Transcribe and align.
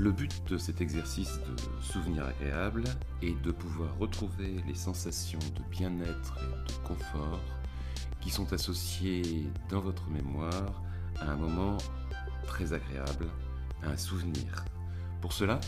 Le 0.00 0.12
but 0.12 0.32
de 0.48 0.56
cet 0.56 0.80
exercice 0.80 1.38
de 1.40 1.82
souvenir 1.82 2.24
agréable 2.24 2.84
est 3.20 3.38
de 3.42 3.52
pouvoir 3.52 3.98
retrouver 3.98 4.56
les 4.66 4.74
sensations 4.74 5.38
de 5.38 5.62
bien-être 5.70 6.38
et 6.38 6.72
de 6.72 6.88
confort 6.88 7.38
qui 8.22 8.30
sont 8.30 8.50
associées 8.54 9.44
dans 9.68 9.82
votre 9.82 10.08
mémoire 10.08 10.82
à 11.16 11.30
un 11.30 11.36
moment 11.36 11.76
très 12.46 12.72
agréable, 12.72 13.26
à 13.82 13.90
un 13.90 13.96
souvenir. 13.98 14.64
Pour 15.20 15.34
cela, 15.34 15.60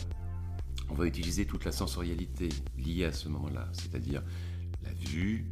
on 0.89 0.95
va 0.95 1.05
utiliser 1.05 1.45
toute 1.45 1.63
la 1.63 1.71
sensorialité 1.71 2.49
liée 2.75 3.05
à 3.05 3.13
ce 3.13 3.29
moment-là, 3.29 3.69
c'est-à-dire 3.71 4.23
la 4.81 4.93
vue, 4.93 5.45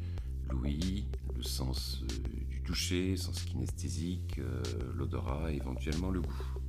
l'ouïe, 0.50 1.06
le 1.36 1.44
sens 1.44 2.02
euh, 2.02 2.48
du 2.50 2.64
toucher, 2.64 3.16
sens 3.16 3.44
kinesthésique, 3.44 4.40
euh, 4.40 4.64
l'odorat 4.96 5.52
et 5.52 5.58
éventuellement 5.58 6.10
le 6.10 6.22
goût. 6.22 6.61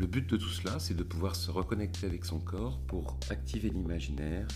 Le 0.00 0.06
but 0.06 0.26
de 0.30 0.38
tout 0.38 0.48
cela, 0.48 0.78
c'est 0.78 0.96
de 0.96 1.02
pouvoir 1.02 1.36
se 1.36 1.50
reconnecter 1.50 2.06
avec 2.06 2.24
son 2.24 2.38
corps 2.38 2.80
pour 2.86 3.18
activer 3.28 3.68
l'imaginaire 3.68 4.48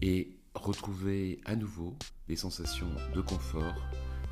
et 0.00 0.30
retrouver 0.54 1.38
à 1.44 1.54
nouveau 1.54 1.94
des 2.28 2.36
sensations 2.36 2.88
de 3.14 3.20
confort 3.20 3.74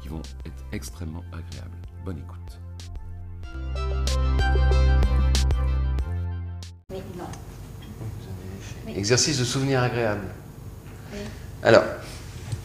qui 0.01 0.09
vont 0.09 0.23
être 0.47 0.65
extrêmement 0.73 1.23
agréables. 1.35 1.77
Bonne 2.07 2.17
écoute. 2.17 2.59
Exercice 8.89 9.39
de 9.39 9.45
souvenir 9.45 9.83
agréable. 9.83 10.29
Alors, 11.63 11.85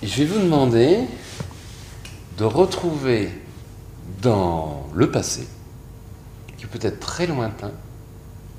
je 0.01 0.23
vais 0.23 0.25
vous 0.25 0.39
demander 0.39 1.03
de 2.37 2.45
retrouver 2.45 3.29
dans 4.21 4.87
le 4.93 5.11
passé, 5.11 5.49
qui 6.57 6.65
peut 6.65 6.79
être 6.81 7.01
très 7.01 7.27
lointain, 7.27 7.73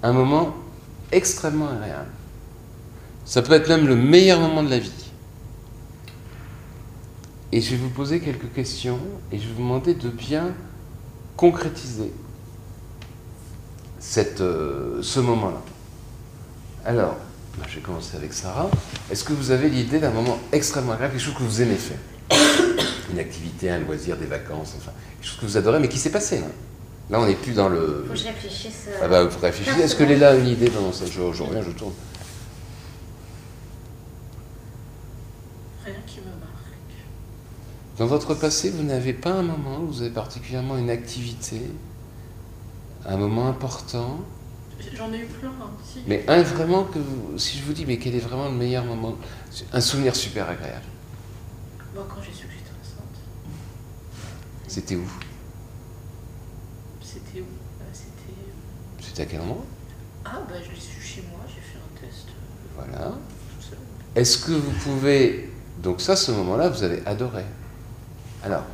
un 0.03 0.13
moment 0.13 0.55
extrêmement 1.13 1.69
agréable. 1.69 2.11
Ça 3.25 3.43
peut 3.43 3.53
être 3.53 3.69
même 3.69 3.87
le 3.87 3.97
meilleur 3.97 4.41
moment 4.41 4.63
de 4.63 4.71
la 4.71 4.79
vie. 4.79 4.93
Et 7.53 7.61
je 7.61 7.71
vais 7.73 7.77
vous 7.77 7.91
poser 7.91 8.21
quelques 8.21 8.53
questions 8.53 8.99
et 9.33 9.39
je 9.39 9.43
vais 9.43 9.55
vous 9.55 9.63
demander 9.63 9.95
de 9.95 10.09
bien 10.09 10.55
concrétiser 11.37 12.13
euh, 14.41 15.03
ce 15.03 15.21
moment-là. 15.21 15.61
Alors, 16.85 17.17
bah, 17.59 17.67
je 17.69 17.77
vais 17.77 17.81
commencer 17.81 18.17
avec 18.17 18.33
Sarah. 18.33 18.71
Est-ce 19.11 19.25
que 19.25 19.33
vous 19.33 19.51
avez 19.51 19.69
l'idée 19.69 19.99
d'un 19.99 20.11
moment 20.11 20.39
extrêmement 20.53 20.93
agréable, 20.93 21.15
quelque 21.15 21.25
chose 21.25 21.35
que 21.35 21.43
vous 21.43 21.61
aimez 21.61 21.77
faire? 21.77 21.99
Une 23.13 23.19
activité, 23.19 23.71
un 23.71 23.81
loisir, 23.81 24.17
des 24.17 24.27
vacances, 24.27 24.75
enfin, 24.79 24.93
quelque 25.21 25.29
chose 25.29 25.41
que 25.41 25.47
vous 25.47 25.57
adorez, 25.57 25.81
mais 25.81 25.89
qui 25.89 25.99
s'est 25.99 26.13
passé 26.13 26.39
là 26.39 26.47
Là, 27.09 27.21
on 27.21 27.27
n'est 27.27 27.35
plus 27.35 27.55
dans 27.55 27.69
le. 27.69 28.05
Faut 28.07 28.13
que 28.13 28.19
je 28.19 28.25
réfléchisse. 28.27 28.87
euh, 28.89 28.99
Ah 29.03 29.09
bah, 29.09 29.25
vous 29.25 29.39
réfléchissez. 29.41 29.81
Est-ce 29.81 29.97
que 29.97 30.05
Léla 30.05 30.31
a 30.31 30.35
une 30.37 30.47
idée 30.47 30.71
pendant 30.71 30.93
ça 30.93 31.07
je, 31.07 31.13
je 31.33 31.43
reviens, 31.43 31.63
je 31.63 31.71
tourne. 31.71 31.93
Rien 35.85 35.95
qui 36.07 36.19
me 36.21 36.25
marque. 36.27 36.95
Dans 37.99 38.07
votre 38.07 38.35
passé, 38.35 38.71
vous 38.71 38.83
n'avez 38.85 39.13
pas 39.13 39.31
un 39.33 39.43
moment 39.43 39.81
où 39.81 39.87
vous 39.89 40.03
avez 40.03 40.11
particulièrement 40.11 40.77
une 40.79 40.91
activité, 40.91 41.63
un 43.07 43.17
moment 43.17 43.49
important, 43.49 44.21
J'en 44.97 45.13
ai 45.13 45.19
eu 45.19 45.27
plein, 45.27 45.51
hein, 45.51 45.69
si. 45.85 45.99
mais 46.07 46.25
un 46.27 46.43
vraiment 46.43 46.85
que 46.85 46.99
vous- 46.99 47.39
si 47.39 47.59
je 47.59 47.65
vous 47.65 47.75
dis, 47.75 47.85
mais 47.85 47.99
quel 47.99 48.15
est 48.15 48.19
vraiment 48.21 48.47
le 48.49 48.55
meilleur 48.55 48.85
moment? 48.85 49.15
Un 49.75 49.81
souvenir 49.83 50.17
super 50.17 50.49
agréable. 50.49 50.85
Bon, 51.95 52.01
quand 52.09 52.23
j'ai 52.23 52.33
su 52.33 52.47
que 52.47 52.53
j'étais 52.53 52.71
enceinte, 52.81 53.19
c'était 54.69 54.95
où 54.97 55.05
Bah, 57.45 57.85
C'était. 59.11 59.23
À 59.23 59.27
quel 59.27 59.41
endroit 59.41 59.65
Ah, 60.25 60.41
bah 60.49 60.55
je 60.65 60.71
l'ai 60.71 60.81
su 60.81 61.01
chez 61.01 61.25
moi, 61.31 61.41
j'ai 61.49 61.61
fait 61.61 61.79
un 61.79 62.01
test 62.01 62.29
Voilà. 62.77 63.13
Est-ce 64.15 64.39
que 64.39 64.53
vous 64.53 64.73
pouvez. 64.83 65.51
Donc, 65.83 66.01
ça, 66.01 66.15
ce 66.15 66.31
moment-là, 66.33 66.69
vous 66.69 66.83
avez 66.83 67.03
adoré. 67.07 67.45
Alors, 68.45 68.65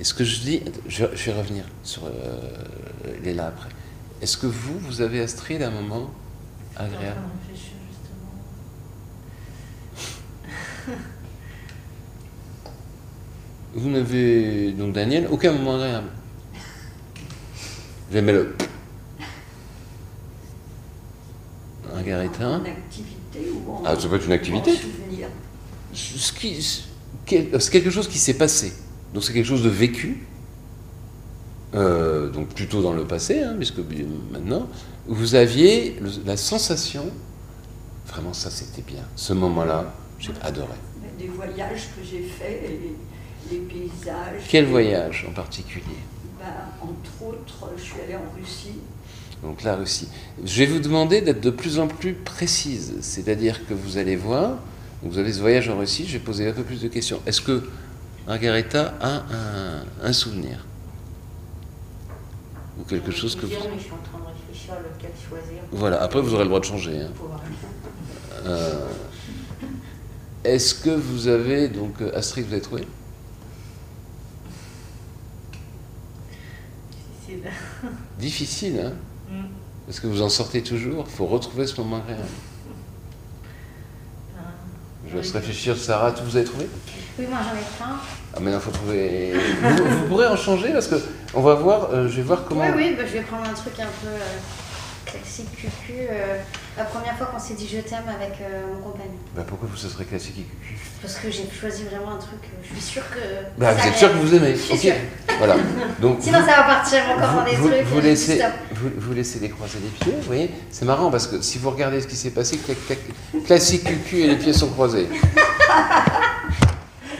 est-ce 0.00 0.12
que 0.14 0.24
je 0.24 0.40
dis. 0.40 0.62
Je, 0.88 1.04
je 1.14 1.30
vais 1.30 1.38
revenir 1.38 1.64
sur 1.84 2.06
euh, 2.06 2.10
Léla 3.22 3.46
après. 3.48 3.68
Est-ce 4.20 4.36
que 4.36 4.46
vous, 4.46 4.78
vous 4.78 5.00
avez 5.00 5.20
Astrid 5.20 5.62
un 5.62 5.70
moment 5.70 6.10
agréable 6.76 7.20
justement. 7.52 7.76
Vous 13.74 13.90
n'avez, 13.90 14.72
donc 14.72 14.92
Daniel, 14.92 15.28
aucun 15.30 15.52
moment 15.52 15.74
agréable. 15.74 16.08
J'aimais 18.12 18.32
le. 18.32 18.56
Margarita. 22.10 22.48
En 22.50 22.64
activité 22.64 23.50
ou 23.52 23.70
en, 23.72 23.82
Ah, 23.84 23.98
ça 23.98 24.08
peut 24.08 24.16
être 24.16 24.26
une 24.26 24.32
activité. 24.32 24.70
en 24.72 24.74
souvenir 24.74 25.28
Ce 25.92 26.32
qui- 26.32 26.84
quel- 27.26 27.60
C'est 27.60 27.70
quelque 27.70 27.90
chose 27.90 28.08
qui 28.08 28.18
s'est 28.18 28.34
passé. 28.34 28.72
Donc 29.12 29.22
c'est 29.24 29.32
quelque 29.32 29.46
chose 29.46 29.62
de 29.62 29.68
vécu. 29.68 30.26
Euh, 31.74 32.30
donc 32.30 32.48
plutôt 32.48 32.82
dans 32.82 32.92
le 32.92 33.04
passé, 33.04 33.42
hein, 33.42 33.54
puisque 33.56 33.80
bien 33.80 34.04
maintenant, 34.30 34.68
vous 35.06 35.34
aviez 35.34 35.96
le- 36.00 36.10
la 36.24 36.36
sensation, 36.36 37.06
vraiment 38.06 38.32
ça 38.32 38.48
c'était 38.50 38.82
bien, 38.82 39.02
ce 39.16 39.32
moment-là, 39.32 39.92
j'ai 40.20 40.30
adoré. 40.42 40.68
des 41.18 41.26
voyages 41.28 41.88
que 41.96 42.02
j'ai 42.04 42.22
faits, 42.22 42.60
et 42.64 42.68
les, 42.68 43.56
les 43.56 43.60
paysages. 43.64 44.42
Quel 44.48 44.66
voyage 44.66 45.26
en 45.28 45.32
particulier? 45.32 45.84
Ben, 46.38 46.46
Entre 46.82 47.24
autres, 47.28 47.70
je 47.76 47.82
suis 47.82 48.00
allée 48.04 48.16
en 48.16 48.36
Russie. 48.38 48.78
Donc 49.44 49.62
la 49.62 49.76
Russie. 49.76 50.08
Je 50.42 50.58
vais 50.64 50.66
vous 50.66 50.78
demander 50.78 51.20
d'être 51.20 51.42
de 51.42 51.50
plus 51.50 51.78
en 51.78 51.86
plus 51.86 52.14
précise, 52.14 52.94
c'est-à-dire 53.02 53.66
que 53.66 53.74
vous 53.74 53.98
allez 53.98 54.16
voir, 54.16 54.56
vous 55.02 55.18
avez 55.18 55.32
ce 55.34 55.40
voyage 55.40 55.68
en 55.68 55.76
Russie, 55.78 56.06
je 56.06 56.14
vais 56.14 56.24
poser 56.24 56.48
un 56.48 56.52
peu 56.52 56.62
plus 56.62 56.80
de 56.80 56.88
questions. 56.88 57.20
Est-ce 57.26 57.42
que 57.42 57.68
Margareta 58.26 58.94
a 59.02 59.16
un, 59.16 59.84
un 60.02 60.12
souvenir 60.14 60.64
Ou 62.80 62.84
quelque 62.84 63.10
chose 63.10 63.36
que 63.36 63.42
vous... 63.42 63.48
dire, 63.48 63.60
mais 63.70 63.76
je 63.78 63.82
suis 63.84 63.92
en 63.92 63.96
train 63.98 64.18
de 64.18 64.24
réfléchir 64.34 64.74
lequel 64.76 65.10
choisir. 65.28 65.62
Voilà, 65.72 66.02
après 66.02 66.22
vous 66.22 66.32
aurez 66.32 66.44
le 66.44 66.48
droit 66.48 66.60
de 66.60 66.64
changer. 66.64 67.00
hein. 67.02 67.10
Euh, 68.46 68.88
Est-ce 70.42 70.74
que 70.74 70.88
vous 70.90 71.28
avez, 71.28 71.68
donc 71.68 72.00
euh, 72.00 72.16
Astrid, 72.16 72.46
vous 72.46 72.52
avez 72.54 72.62
trouvé 72.62 72.84
Difficile. 77.26 77.50
Difficile, 78.18 78.80
hein. 78.86 78.92
Parce 79.86 80.00
que 80.00 80.06
vous 80.06 80.22
en 80.22 80.28
sortez 80.28 80.62
toujours, 80.62 81.04
il 81.06 81.14
faut 81.14 81.26
retrouver 81.26 81.66
ce 81.66 81.80
moment 81.80 81.98
agréable. 81.98 82.22
Ah. 84.36 84.40
Je 85.10 85.16
laisse 85.16 85.32
réfléchir, 85.32 85.76
Sarah, 85.76 86.12
tout 86.12 86.24
vous 86.24 86.36
avez 86.36 86.46
trouvé? 86.46 86.68
Oui, 87.18 87.26
moi 87.28 87.38
j'en 87.44 87.50
ai 87.56 87.62
plein. 87.76 87.96
Ah 88.36 88.40
maintenant 88.40 88.58
il 88.58 88.62
faut 88.62 88.70
trouver. 88.70 89.34
Vous, 89.62 89.84
vous 89.84 90.06
pourrez 90.08 90.26
en 90.26 90.36
changer 90.36 90.72
parce 90.72 90.88
que 90.88 90.96
on 91.34 91.42
va 91.42 91.54
voir. 91.54 91.90
euh, 91.92 92.08
je 92.08 92.16
vais 92.16 92.22
voir 92.22 92.44
comment. 92.44 92.62
Oui, 92.62 92.72
oui, 92.74 92.94
bah, 92.96 93.04
je 93.06 93.12
vais 93.12 93.20
prendre 93.22 93.48
un 93.48 93.52
truc 93.52 93.74
un 93.78 93.84
peu 94.02 94.08
euh, 94.08 94.38
classique 95.18 95.50
cucu. 95.56 95.92
euh, 96.10 96.36
la 96.76 96.84
première 96.84 97.16
fois 97.16 97.26
qu'on 97.26 97.38
s'est 97.38 97.54
dit 97.54 97.68
je 97.70 97.78
t'aime 97.80 98.04
avec 98.08 98.38
euh, 98.40 98.62
mon 98.74 98.80
compagnon. 98.80 99.14
Bah 99.36 99.42
pourquoi 99.46 99.68
vous 99.70 99.76
ce 99.76 99.88
serait 99.88 100.04
classique 100.04 100.36
et 100.38 100.42
cucu? 100.42 100.78
Parce 101.00 101.14
que 101.16 101.30
j'ai 101.30 101.44
choisi 101.58 101.84
vraiment 101.84 102.12
un 102.14 102.18
truc, 102.18 102.40
euh, 102.44 102.56
je 102.62 102.72
suis 102.74 102.82
sûre 102.82 103.02
que. 103.10 103.18
Bah 103.60 103.72
vous 103.74 103.86
êtes 103.88 103.96
sûr 103.96 104.10
que 104.12 104.16
vous 104.18 104.34
aimez. 104.34 104.52
Je 104.54 104.60
suis 104.60 104.74
Ok. 104.74 104.80
sûre. 104.80 104.94
Voilà. 105.38 105.56
Donc 106.00 106.18
Sinon 106.20 106.40
vous, 106.40 106.46
ça 106.46 106.56
va 106.56 106.62
partir 106.64 107.00
encore 107.16 107.32
dans 107.34 107.44
des 107.44 107.56
vous, 107.56 107.68
trucs. 107.68 107.82
vous 107.86 107.98
euh, 107.98 108.02
laissez 108.02 108.40
vous, 108.72 108.90
vous 108.96 109.12
laissez 109.14 109.38
décroiser 109.38 109.78
les 109.82 109.88
pieds. 109.90 110.14
Vous 110.16 110.26
voyez, 110.26 110.50
c'est 110.70 110.84
marrant 110.84 111.10
parce 111.10 111.26
que 111.26 111.40
si 111.42 111.58
vous 111.58 111.70
regardez 111.70 112.00
ce 112.00 112.06
qui 112.06 112.16
s'est 112.16 112.30
passé, 112.30 112.56
clac, 112.58 112.76
clac, 112.86 112.98
classique 113.46 113.84
cucu 113.84 114.20
et 114.20 114.26
les 114.28 114.36
pieds 114.36 114.52
sont 114.52 114.68
croisés. 114.68 115.08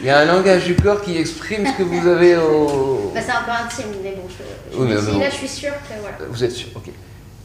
Il 0.01 0.07
y 0.07 0.09
a 0.09 0.19
un 0.19 0.25
langage 0.25 0.65
du 0.65 0.75
corps 0.75 1.01
qui 1.01 1.17
exprime 1.17 1.65
ce 1.65 1.71
que 1.73 1.83
vous 1.83 2.07
avez 2.07 2.35
au. 2.37 3.11
Bah, 3.15 3.21
c'est 3.25 3.31
un 3.31 3.41
peu 3.43 3.51
intime, 3.51 3.91
mais 4.03 4.11
bon, 4.11 4.23
je, 4.29 4.75
je 4.75 4.79
Oui, 4.79 4.87
mais 4.89 5.01
dis, 5.13 5.19
là 5.19 5.29
je 5.29 5.35
suis 5.35 5.47
sûre 5.47 5.71
que 5.73 5.99
voilà. 5.99 6.17
Vous 6.29 6.43
êtes 6.43 6.51
sûr 6.51 6.67
Ok. 6.75 6.89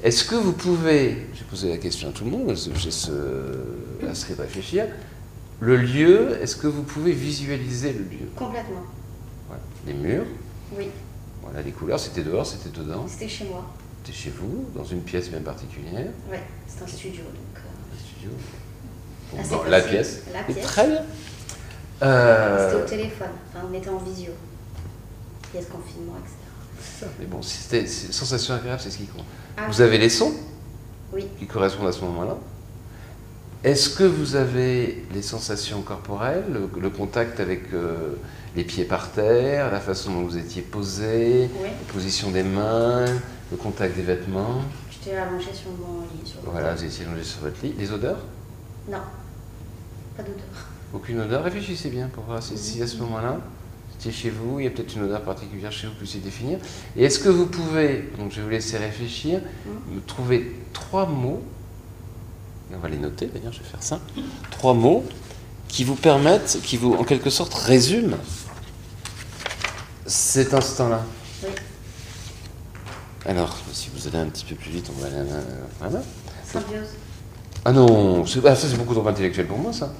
Est-ce 0.02 0.24
que 0.24 0.34
vous 0.34 0.52
pouvez, 0.52 1.26
j'ai 1.34 1.44
posé 1.44 1.68
la 1.68 1.76
question 1.76 2.08
à 2.08 2.12
tout 2.12 2.24
le 2.24 2.30
monde, 2.30 2.46
que 2.54 2.78
j'ai 2.78 2.90
ce 2.90 3.10
Astrid 4.10 4.40
réfléchir, 4.40 4.86
le 5.60 5.76
lieu, 5.76 6.38
est-ce 6.42 6.56
que 6.56 6.66
vous 6.66 6.82
pouvez 6.82 7.12
visualiser 7.12 7.92
le 7.92 7.98
lieu? 8.04 8.26
Complètement. 8.34 8.82
Voilà. 9.46 9.62
Les 9.86 9.92
murs, 9.92 10.24
Oui, 10.76 10.88
voilà, 11.42 11.60
les 11.60 11.70
couleurs, 11.72 12.00
c'était 12.00 12.22
dehors, 12.22 12.46
c'était 12.46 12.70
dedans, 12.70 13.04
c'était 13.06 13.28
chez 13.28 13.44
moi. 13.44 13.70
c'était 14.02 14.16
chez 14.16 14.30
vous, 14.30 14.64
dans 14.74 14.84
une 14.84 15.02
pièce 15.02 15.28
bien 15.28 15.40
particulière, 15.40 16.06
Ouais, 16.30 16.42
c'est 16.66 16.82
un 16.82 16.86
studio 16.86 17.22
donc. 17.24 17.62
euh, 17.62 17.68
le 17.92 17.98
studio, 19.42 19.50
dans 19.56 19.64
la 19.64 19.80
pièce. 19.82 20.22
La 20.32 20.42
pièce. 20.44 20.64
Très 20.64 20.86
bien. 20.86 21.02
C'était 21.02 22.06
Euh, 22.06 22.82
au 22.84 22.88
téléphone, 22.88 23.28
enfin 23.52 23.66
on 23.70 23.74
était 23.76 23.90
en 23.90 23.98
visio. 23.98 24.30
Il 25.52 25.60
y 25.60 25.62
a 25.62 25.66
ce 25.66 25.70
confinement, 25.70 26.14
etc. 26.18 26.36
ça. 27.00 27.06
Mais 27.18 27.26
bon, 27.26 27.42
si 27.42 27.56
c'était 27.58 27.86
sensation 27.86 28.54
agréable, 28.54 28.80
c'est 28.82 28.90
ce 28.90 28.98
qui 28.98 29.06
compte. 29.06 29.24
Ah, 29.56 29.66
Vous 29.68 29.80
avez 29.80 29.98
les 29.98 30.08
sons 30.08 30.32
Oui. 31.12 31.26
qui 31.38 31.46
correspondent 31.46 31.88
à 31.88 31.92
ce 31.92 32.00
moment-là. 32.02 32.36
Est-ce 33.62 33.90
que 33.90 34.04
vous 34.04 34.36
avez 34.36 35.04
les 35.12 35.20
sensations 35.22 35.82
corporelles, 35.82 36.44
le, 36.50 36.70
le 36.80 36.90
contact 36.90 37.40
avec 37.40 37.74
euh, 37.74 38.14
les 38.56 38.64
pieds 38.64 38.84
par 38.84 39.10
terre, 39.12 39.70
la 39.70 39.80
façon 39.80 40.12
dont 40.14 40.22
vous 40.22 40.38
étiez 40.38 40.62
posé, 40.62 41.50
Oui. 41.60 41.68
la 41.68 41.92
position 41.92 42.30
des 42.30 42.42
mains, 42.42 43.04
le 43.50 43.56
contact 43.58 43.96
des 43.96 44.02
vêtements? 44.02 44.62
J'étais 44.90 45.14
allongée 45.16 45.52
sur 45.52 45.70
mon 45.72 46.00
lit. 46.02 46.26
Sur 46.30 46.40
Voilà, 46.50 46.74
vous 46.74 46.84
étiez 46.84 47.04
allongé 47.04 47.22
sur 47.24 47.40
votre 47.40 47.62
lit. 47.62 47.74
Les 47.78 47.92
odeurs? 47.92 48.18
Non, 48.90 48.98
pas 50.16 50.22
d'odeur. 50.22 50.68
Aucune 50.94 51.20
odeur? 51.20 51.44
Réfléchissez 51.44 51.90
bien 51.90 52.08
pour 52.08 52.24
voir 52.24 52.42
si, 52.42 52.56
si 52.56 52.82
à 52.82 52.86
ce 52.86 52.96
moment-là, 52.96 53.38
c'était 54.00 54.16
chez 54.16 54.30
vous, 54.30 54.60
il 54.60 54.64
y 54.64 54.66
a 54.66 54.70
peut-être 54.70 54.96
une 54.96 55.02
odeur 55.02 55.20
particulière 55.22 55.70
chez 55.70 55.86
vous, 55.86 55.92
vous 55.92 55.98
puissiez 55.98 56.20
définir. 56.20 56.58
Et 56.96 57.04
est-ce 57.04 57.18
que 57.18 57.28
vous 57.28 57.46
pouvez, 57.46 58.10
donc 58.18 58.30
je 58.30 58.36
vais 58.36 58.42
vous 58.42 58.48
laisser 58.48 58.78
réfléchir, 58.78 59.40
me 59.94 60.00
trouver 60.00 60.56
trois 60.72 61.04
mots, 61.04 61.42
et 62.72 62.76
on 62.76 62.78
va 62.78 62.88
les 62.88 62.96
noter 62.96 63.26
d'ailleurs, 63.26 63.52
je 63.52 63.58
vais 63.58 63.68
faire 63.68 63.82
ça, 63.82 64.00
trois 64.50 64.72
mots 64.72 65.04
qui 65.68 65.84
vous 65.84 65.96
permettent, 65.96 66.60
qui 66.62 66.78
vous 66.78 66.94
en 66.94 67.04
quelque 67.04 67.28
sorte 67.28 67.52
résument 67.52 68.16
cet 70.06 70.54
instant-là. 70.54 71.02
Oui. 71.44 71.50
Alors, 73.26 73.54
si 73.72 73.90
vous 73.94 74.08
allez 74.08 74.18
un 74.18 74.26
petit 74.26 74.46
peu 74.46 74.54
plus 74.54 74.70
vite, 74.70 74.90
on 74.96 75.00
va 75.00 75.08
aller 75.08 75.28
Voilà. 75.78 76.00
Symbiose. 76.44 76.88
Ah 77.66 77.72
non, 77.72 78.24
ah, 78.24 78.54
ça 78.54 78.66
c'est 78.66 78.78
beaucoup 78.78 78.94
trop 78.94 79.06
intellectuel 79.06 79.46
pour 79.46 79.58
moi 79.58 79.74
ça. 79.74 79.92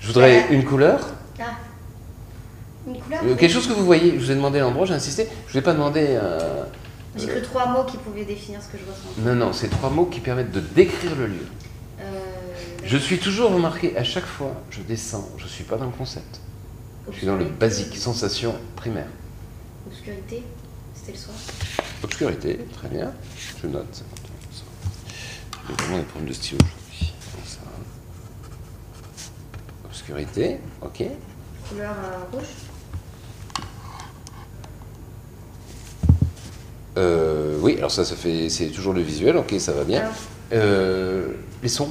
Je 0.00 0.06
voudrais 0.06 0.50
une 0.50 0.64
couleur, 0.64 1.00
Ah, 1.38 1.56
une 2.86 2.98
couleur 3.00 3.20
Euh, 3.24 3.34
quelque 3.36 3.52
chose 3.52 3.66
que 3.66 3.72
vous 3.72 3.84
voyez. 3.84 4.12
Je 4.18 4.24
vous 4.24 4.30
ai 4.30 4.34
demandé 4.34 4.60
l'endroit, 4.60 4.86
j'ai 4.86 4.94
insisté. 4.94 5.24
Je 5.24 5.48
ne 5.48 5.52
vous 5.52 5.58
ai 5.58 5.62
pas 5.62 5.72
demandé. 5.72 6.04
euh, 6.08 6.64
J'ai 7.16 7.26
cru 7.26 7.42
trois 7.42 7.66
mots 7.66 7.84
qui 7.84 7.96
pouvaient 7.96 8.24
définir 8.24 8.60
ce 8.62 8.68
que 8.68 8.78
je 8.78 8.84
ressens. 8.84 9.20
Non, 9.20 9.34
non, 9.34 9.52
c'est 9.52 9.68
trois 9.68 9.90
mots 9.90 10.06
qui 10.06 10.20
permettent 10.20 10.52
de 10.52 10.60
décrire 10.60 11.14
le 11.16 11.26
lieu. 11.26 11.46
Euh, 12.00 12.04
Je 12.84 12.96
suis 12.98 13.18
toujours 13.18 13.52
remarqué, 13.52 13.96
à 13.96 14.04
chaque 14.04 14.26
fois, 14.26 14.52
je 14.70 14.80
descends, 14.82 15.28
je 15.38 15.44
ne 15.44 15.48
suis 15.48 15.64
pas 15.64 15.76
dans 15.76 15.86
le 15.86 15.92
concept. 15.92 16.40
Je 17.10 17.16
suis 17.18 17.26
dans 17.26 17.36
le 17.36 17.44
basique, 17.44 17.96
sensation 17.96 18.54
primaire. 18.76 19.08
Obscurité, 19.86 20.42
c'était 20.94 21.12
le 21.12 21.18
soir. 21.18 21.36
Obscurité, 22.02 22.58
très 22.72 22.88
bien. 22.88 23.12
Je 23.62 23.66
note. 23.68 24.02
J'ai 25.68 25.74
vraiment 25.84 25.98
des 25.98 26.04
problèmes 26.04 26.28
de 26.28 26.34
stylo 26.34 26.58
aujourd'hui. 26.60 27.12
Obscurité, 29.86 30.58
ok. 30.82 31.04
Couleur 31.68 31.92
euh, 31.92 32.36
rouge. 32.36 32.44
Euh, 36.96 37.58
oui, 37.60 37.76
alors 37.78 37.90
ça, 37.90 38.04
ça 38.04 38.14
fait, 38.14 38.48
c'est 38.48 38.66
toujours 38.68 38.92
le 38.92 39.00
visuel, 39.00 39.36
ok, 39.36 39.54
ça 39.58 39.72
va 39.72 39.84
bien. 39.84 40.00
Alors, 40.00 40.12
Euh, 40.52 41.28
les 41.62 41.68
sons 41.68 41.90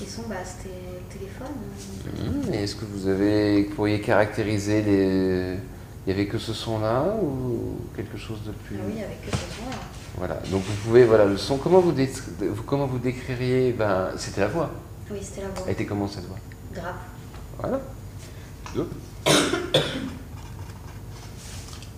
les 0.00 0.08
sons, 0.08 0.22
bah, 0.28 0.36
c'était 0.44 0.74
le 0.74 1.18
téléphone. 1.18 2.44
Hum, 2.48 2.52
et 2.54 2.64
Est-ce 2.64 2.74
que 2.74 2.84
vous 2.84 3.06
avez, 3.08 3.62
pourriez 3.64 4.00
caractériser 4.00 4.82
les. 4.82 5.56
Il 6.04 6.12
n'y 6.12 6.12
avait 6.20 6.26
que 6.26 6.38
ce 6.38 6.52
son-là 6.52 7.14
ou 7.22 7.76
quelque 7.94 8.16
chose 8.18 8.40
de 8.44 8.50
plus? 8.50 8.76
Ah 8.80 8.84
oui, 8.88 9.00
avec 9.00 9.20
que 9.22 9.30
ce 9.30 9.36
son-là. 9.36 9.76
Voilà, 10.16 10.34
donc 10.50 10.62
vous 10.64 10.74
pouvez, 10.84 11.04
voilà, 11.04 11.26
le 11.26 11.36
son. 11.36 11.56
Comment 11.56 11.78
vous, 11.80 11.92
dé- 11.92 12.10
vous- 12.40 12.62
comment 12.64 12.86
vous 12.86 12.98
décririez 12.98 13.70
ben, 13.72 14.08
C'était 14.16 14.40
la 14.40 14.48
voix? 14.48 14.70
Oui, 15.10 15.18
c'était 15.22 15.42
la 15.42 15.48
voix. 15.48 15.64
Elle 15.66 15.72
était 15.74 15.86
comment 15.86 16.08
cette 16.08 16.24
voix? 16.26 16.38
Grave. 16.74 16.94
Voilà. 17.60 17.80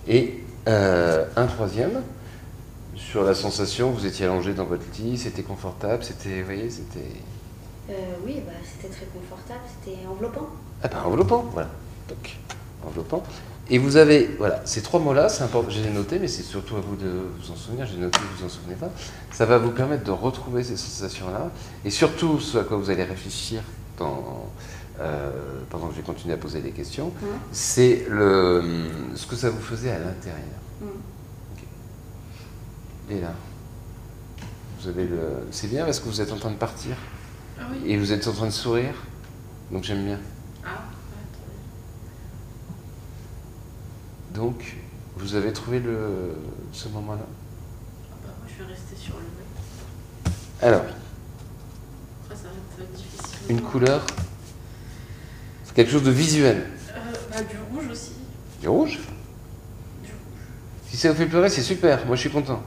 Et 0.07 0.39
euh, 0.67 1.25
un 1.35 1.45
troisième, 1.47 2.01
sur 2.95 3.23
la 3.23 3.33
sensation, 3.33 3.91
vous 3.91 4.05
étiez 4.05 4.25
allongé 4.25 4.53
dans 4.53 4.65
votre 4.65 4.83
lit, 4.99 5.17
c'était 5.17 5.43
confortable, 5.43 6.03
c'était, 6.03 6.41
vous 6.41 6.45
voyez, 6.45 6.69
c'était... 6.69 7.11
Euh, 7.89 7.93
oui, 8.25 8.41
bah, 8.45 8.53
c'était 8.63 8.93
très 8.93 9.05
confortable, 9.05 9.61
c'était 9.67 9.99
enveloppant. 10.07 10.47
Ah 10.83 10.87
ben 10.87 10.97
enveloppant, 11.05 11.45
voilà. 11.53 11.69
Donc, 12.09 12.35
enveloppant. 12.85 13.23
Et 13.69 13.79
vous 13.79 13.97
avez, 13.97 14.29
voilà, 14.37 14.61
ces 14.65 14.81
trois 14.81 14.99
mots-là, 14.99 15.27
c'est 15.27 15.43
important, 15.43 15.69
je 15.71 15.79
les 15.79 15.87
ai 15.87 15.91
notés, 15.91 16.19
mais 16.19 16.27
c'est 16.27 16.43
surtout 16.43 16.75
à 16.75 16.81
vous 16.81 16.95
de 16.95 17.09
vous 17.39 17.51
en 17.51 17.55
souvenir, 17.55 17.87
j'ai 17.87 17.97
noté, 17.97 18.19
vous 18.19 18.39
vous 18.39 18.45
en 18.45 18.49
souvenez 18.49 18.75
pas. 18.75 18.89
Ça 19.31 19.45
va 19.45 19.57
vous 19.57 19.71
permettre 19.71 20.03
de 20.03 20.11
retrouver 20.11 20.63
ces 20.63 20.77
sensations-là, 20.77 21.49
et 21.83 21.89
surtout 21.89 22.39
ce 22.39 22.59
à 22.59 22.63
quoi 22.63 22.77
vous 22.77 22.91
allez 22.91 23.03
réfléchir 23.03 23.61
dans, 23.97 24.45
euh, 24.99 25.31
pendant 25.69 25.87
que 25.87 25.93
je 25.93 25.99
vais 25.99 26.05
continuer 26.05 26.33
à 26.33 26.37
poser 26.37 26.61
des 26.61 26.71
questions, 26.71 27.11
Hein 27.23 27.27
c'est 27.51 28.05
le, 28.09 28.63
ce 29.15 29.25
que 29.27 29.35
ça 29.35 29.49
vous 29.49 29.61
faisait 29.61 29.91
à 29.91 29.99
l'intérieur. 29.99 30.39
Et 33.09 33.21
là, 33.21 33.33
vous 34.81 34.87
avez 34.87 35.05
le, 35.05 35.19
c'est 35.51 35.67
bien 35.67 35.85
parce 35.85 35.99
que 35.99 36.05
vous 36.05 36.21
êtes 36.21 36.31
en 36.31 36.37
train 36.37 36.51
de 36.51 36.57
partir, 36.57 36.95
Ah 37.59 37.63
oui 37.71 37.91
et 37.91 37.97
vous 37.97 38.11
êtes 38.11 38.27
en 38.27 38.33
train 38.33 38.47
de 38.47 38.51
sourire, 38.51 38.95
donc 39.71 39.83
j'aime 39.83 40.05
bien. 40.05 40.19
Ah, 40.63 40.69
ouais. 40.69 40.75
Donc, 44.35 44.75
vous 45.17 45.35
avez 45.35 45.53
trouvé 45.53 45.79
le, 45.79 46.33
ce 46.73 46.89
moment-là? 46.89 47.21
Ah 47.23 48.15
bah, 48.25 48.33
moi, 48.39 48.47
je 48.57 48.63
vais 48.63 48.69
rester 48.71 48.95
sur 48.95 49.15
le 49.15 49.21
même. 49.21 50.33
Alors, 50.61 50.81
Après, 52.23 52.35
ça 52.35 52.43
va 52.77 52.83
être 52.83 52.91
difficile. 52.91 53.37
une 53.49 53.61
couleur, 53.61 54.01
quelque 55.75 55.91
chose 55.91 56.03
de 56.03 56.11
visuel. 56.11 56.63
Euh, 56.89 56.93
bah, 57.31 57.41
du 57.41 57.57
rouge 57.73 57.91
aussi. 57.91 58.11
Du 58.61 58.67
rouge? 58.67 58.99
Du 60.03 60.09
rouge. 60.09 60.17
Si 60.89 60.97
ça 60.97 61.11
vous 61.11 61.17
fait 61.17 61.25
pleurer, 61.25 61.49
c'est 61.49 61.61
super, 61.61 62.05
moi 62.05 62.15
je 62.15 62.21
suis 62.21 62.29
content. 62.31 62.63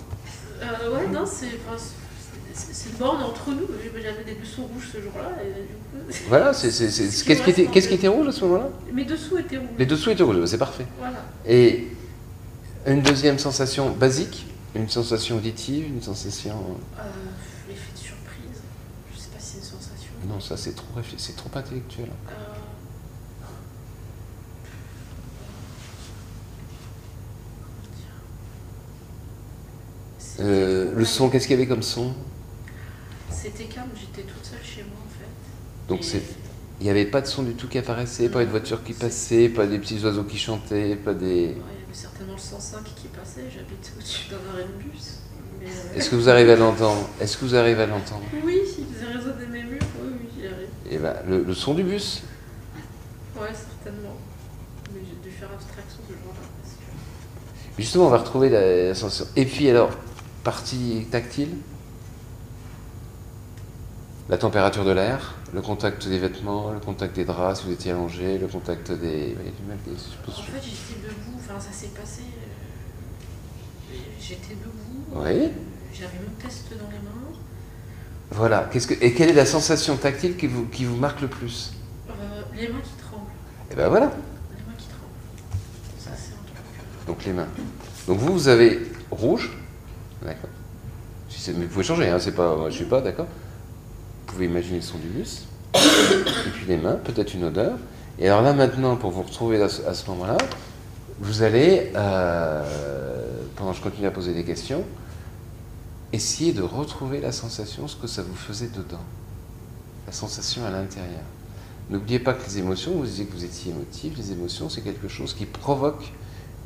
Euh, 0.61 0.95
ouais, 0.95 1.09
non, 1.09 1.25
c'est. 1.27 1.47
une 1.47 2.97
borne 2.99 3.23
entre 3.23 3.51
nous. 3.51 3.67
J'avais 4.01 4.25
des 4.25 4.41
dessous 4.41 4.63
rouges 4.63 4.89
ce 4.93 5.01
jour-là. 5.01 5.31
Voilà, 6.29 6.55
c'est, 6.55 6.71
qui 6.71 7.25
qu'est-ce, 7.25 7.43
qui 7.43 7.51
était, 7.51 7.67
qu'est-ce 7.67 7.89
qui 7.89 7.95
était 7.95 8.09
rouge 8.09 8.29
à 8.29 8.33
ce 8.33 8.45
moment-là? 8.45 8.69
Mes 8.93 9.05
dessous 9.05 9.37
étaient 9.39 9.59
rouges. 9.59 9.69
Les 9.79 9.87
dessous 9.87 10.11
étaient 10.11 10.23
rouges, 10.23 10.39
bah, 10.39 10.47
c'est 10.47 10.59
parfait. 10.59 10.87
Voilà. 10.99 11.25
Et 11.47 11.89
une 12.87 13.03
deuxième 13.03 13.39
sensation 13.39 13.91
basique, 13.91 14.47
une 14.75 14.89
sensation 14.89 15.37
auditive, 15.37 15.87
une 15.87 16.01
sensation... 16.03 16.57
Euh, 16.99 17.03
L'effet 17.69 17.93
de 17.95 17.99
surprise. 17.99 18.63
Je 19.13 19.19
sais 19.19 19.29
pas 19.29 19.39
si 19.39 19.47
c'est 19.47 19.59
une 19.59 19.65
sensation. 19.65 20.13
Non, 20.27 20.41
ça 20.41 20.57
c'est 20.57 20.75
trop, 20.75 20.87
trop 21.37 21.59
intellectuel. 21.59 22.07
Euh, 22.07 22.33
comment 27.71 27.95
dire 27.97 28.15
C'était 30.19 30.28
Euh, 30.41 30.93
le 30.95 31.05
son, 31.05 31.29
qu'est-ce 31.31 31.47
qu'il 31.49 31.57
y 31.57 31.59
avait 31.59 31.67
comme 31.69 31.83
son? 31.83 32.13
C'était 33.31 33.65
calme, 33.65 33.89
j'étais 33.95 34.23
toute 34.27 34.45
seule 34.45 34.59
chez 34.65 34.83
moi 34.83 34.99
en 35.05 35.09
fait. 35.19 35.89
Donc 35.89 36.01
Et- 36.01 36.03
c'est- 36.05 36.23
Il 36.81 36.85
n'y 36.85 36.91
avait 36.91 37.07
pas 37.07 37.21
de 37.21 37.27
son 37.27 37.43
du 37.43 37.55
tout 37.55 37.67
qui 37.67 37.77
apparaissait, 37.79 38.29
pas 38.29 38.45
de 38.45 38.51
voiture 38.51 38.85
qui 38.85 38.93
passait, 38.93 39.49
pas 39.49 39.67
des 39.67 39.79
petits 39.81 40.01
oiseaux 40.05 40.23
qui 40.23 40.39
chantaient, 40.39 40.95
pas 40.95 41.13
des... 41.13 41.27
Ouais, 41.27 41.33
il 41.47 41.49
y 41.49 41.51
avait 41.57 41.93
certainement 41.93 42.35
le 42.35 42.39
105 42.39 42.85
qui 42.95 43.09
passait, 43.09 43.43
j'habite 43.53 43.93
au-dessus 43.97 44.29
d'un 44.31 44.37
arrêt 44.53 44.63
de 44.63 44.85
bus. 44.85 45.15
Euh, 45.61 45.97
Est-ce 45.99 46.09
que 46.11 46.15
vous 46.15 46.29
arrivez 46.29 46.53
à 46.53 46.57
l'entendre? 46.57 47.09
Est-ce 47.21 47.37
que 47.37 47.45
vous 47.47 47.57
arrivez 47.57 47.83
à 47.83 47.87
l'entendre? 47.87 48.23
Oui, 48.45 48.61
il 48.79 48.87
faisait 48.95 49.07
résonner 49.13 49.47
mes 49.51 49.65
murs, 49.65 49.81
oui, 50.05 50.11
oui, 50.21 50.29
j'y 50.39 50.47
arrive. 50.47 50.69
Eh 50.89 50.99
ben, 50.99 51.15
le, 51.29 51.43
le 51.43 51.55
son 51.55 51.75
du 51.75 51.83
bus? 51.83 52.23
Ouais, 53.37 53.49
certainement. 53.49 54.15
Mais 54.95 55.01
j'ai 55.01 55.29
dû 55.29 55.37
faire 55.37 55.51
abstraction 55.53 55.99
ce 56.07 56.13
jour-là 56.13 56.41
parce 56.63 56.75
que. 56.77 57.83
Justement, 57.83 58.07
on 58.07 58.11
va 58.11 58.19
retrouver 58.19 58.51
la, 58.51 58.85
la 58.85 58.95
sensation. 58.95 59.27
Et 59.35 59.45
puis 59.47 59.69
alors, 59.69 59.91
partie 60.49 61.07
tactile 61.11 61.51
La 64.31 64.39
température 64.39 64.83
de 64.87 64.93
l'air, 64.93 65.35
le 65.53 65.61
contact 65.61 66.09
des 66.09 66.19
vêtements, 66.19 66.73
le 66.73 66.81
contact 66.81 67.15
des 67.17 67.27
draps 67.27 67.61
si 67.61 67.67
vous 67.67 67.73
étiez 67.73 67.91
allongé, 67.91 68.39
le 68.39 68.47
contact 68.47 68.91
des... 68.91 69.37
En 69.37 70.33
fait, 70.33 70.63
j'étais 70.63 71.01
debout, 71.07 71.37
enfin, 71.37 71.61
ça 71.61 71.71
s'est 71.71 71.89
passé. 71.89 72.23
euh, 72.23 73.95
J'étais 74.19 74.55
debout. 74.55 75.21
Oui. 75.23 75.27
euh, 75.27 75.49
J'avais 75.93 76.19
mon 76.27 76.35
test 76.43 76.71
dans 76.71 76.89
les 76.89 77.03
mains. 77.07 77.33
Voilà. 78.31 78.71
Que, 78.73 79.05
et 79.05 79.13
quelle 79.13 79.29
est 79.29 79.35
la 79.35 79.45
sensation 79.47 79.99
tactile 79.99 80.35
qui 80.39 80.47
vous, 80.47 80.65
qui 80.67 80.87
vous 80.87 80.97
marque 80.97 81.21
le 81.21 81.29
plus? 81.29 81.75
Euh, 82.09 82.13
les 82.55 82.69
mains 82.69 82.81
qui 82.83 82.97
tremblent. 83.03 83.33
Et 83.71 83.75
ben 83.75 83.89
voilà. 83.91 84.07
Les 84.07 84.63
mains 84.67 84.79
qui 84.79 84.87
tremblent. 84.89 85.99
Ça, 85.99 86.11
c'est 86.17 86.33
un 86.33 86.43
truc. 86.47 87.07
Donc 87.07 87.23
les 87.27 87.35
mains. 87.35 87.49
Donc 88.07 88.19
vous, 88.19 88.33
vous 88.33 88.49
avez 88.49 88.91
rouge. 89.11 89.58
D'accord. 90.23 90.51
Mais 91.49 91.53
vous 91.65 91.69
pouvez 91.69 91.85
changer, 91.85 92.09
hein, 92.09 92.19
c'est 92.19 92.33
pas, 92.33 92.57
je 92.69 92.75
suis 92.75 92.85
pas, 92.85 93.01
d'accord. 93.01 93.27
Vous 93.27 94.33
pouvez 94.33 94.47
imaginer 94.47 94.77
le 94.77 94.83
son 94.83 94.99
du 94.99 95.09
bus. 95.09 95.45
Et 95.75 96.51
puis 96.55 96.67
les 96.67 96.77
mains, 96.77 96.97
peut-être 96.97 97.35
une 97.35 97.45
odeur. 97.45 97.73
Et 98.19 98.29
alors 98.29 98.43
là 98.43 98.53
maintenant, 98.53 98.97
pour 98.97 99.11
vous 99.11 99.23
retrouver 99.23 99.63
à 99.63 99.69
ce, 99.69 99.83
à 99.83 99.95
ce 99.95 100.09
moment-là, 100.11 100.39
vous 101.21 101.43
allez, 101.43 101.93
euh, 101.95 102.65
pendant 103.57 103.73
que 103.73 103.79
je 103.79 103.83
continue 103.83 104.07
à 104.07 104.11
poser 104.11 104.35
des 104.35 104.45
questions, 104.45 104.85
essayer 106.13 106.53
de 106.53 106.63
retrouver 106.63 107.21
la 107.21 107.33
sensation, 107.33 107.87
ce 107.87 107.97
que 107.97 108.07
ça 108.07 108.23
vous 108.23 108.35
faisait 108.35 108.69
dedans. 108.69 109.03
La 110.07 110.13
sensation 110.13 110.65
à 110.65 110.71
l'intérieur. 110.71 111.21
N'oubliez 111.91 112.19
pas 112.19 112.35
que 112.35 112.45
les 112.45 112.59
émotions, 112.59 112.93
vous 112.93 113.05
disiez 113.05 113.27
que 113.27 113.33
vous 113.33 113.45
étiez 113.45 113.73
émotif, 113.73 114.17
les 114.17 114.33
émotions 114.33 114.69
c'est 114.69 114.83
quelque 114.83 115.09
chose 115.09 115.35
qui 115.35 115.47
provoque 115.47 116.13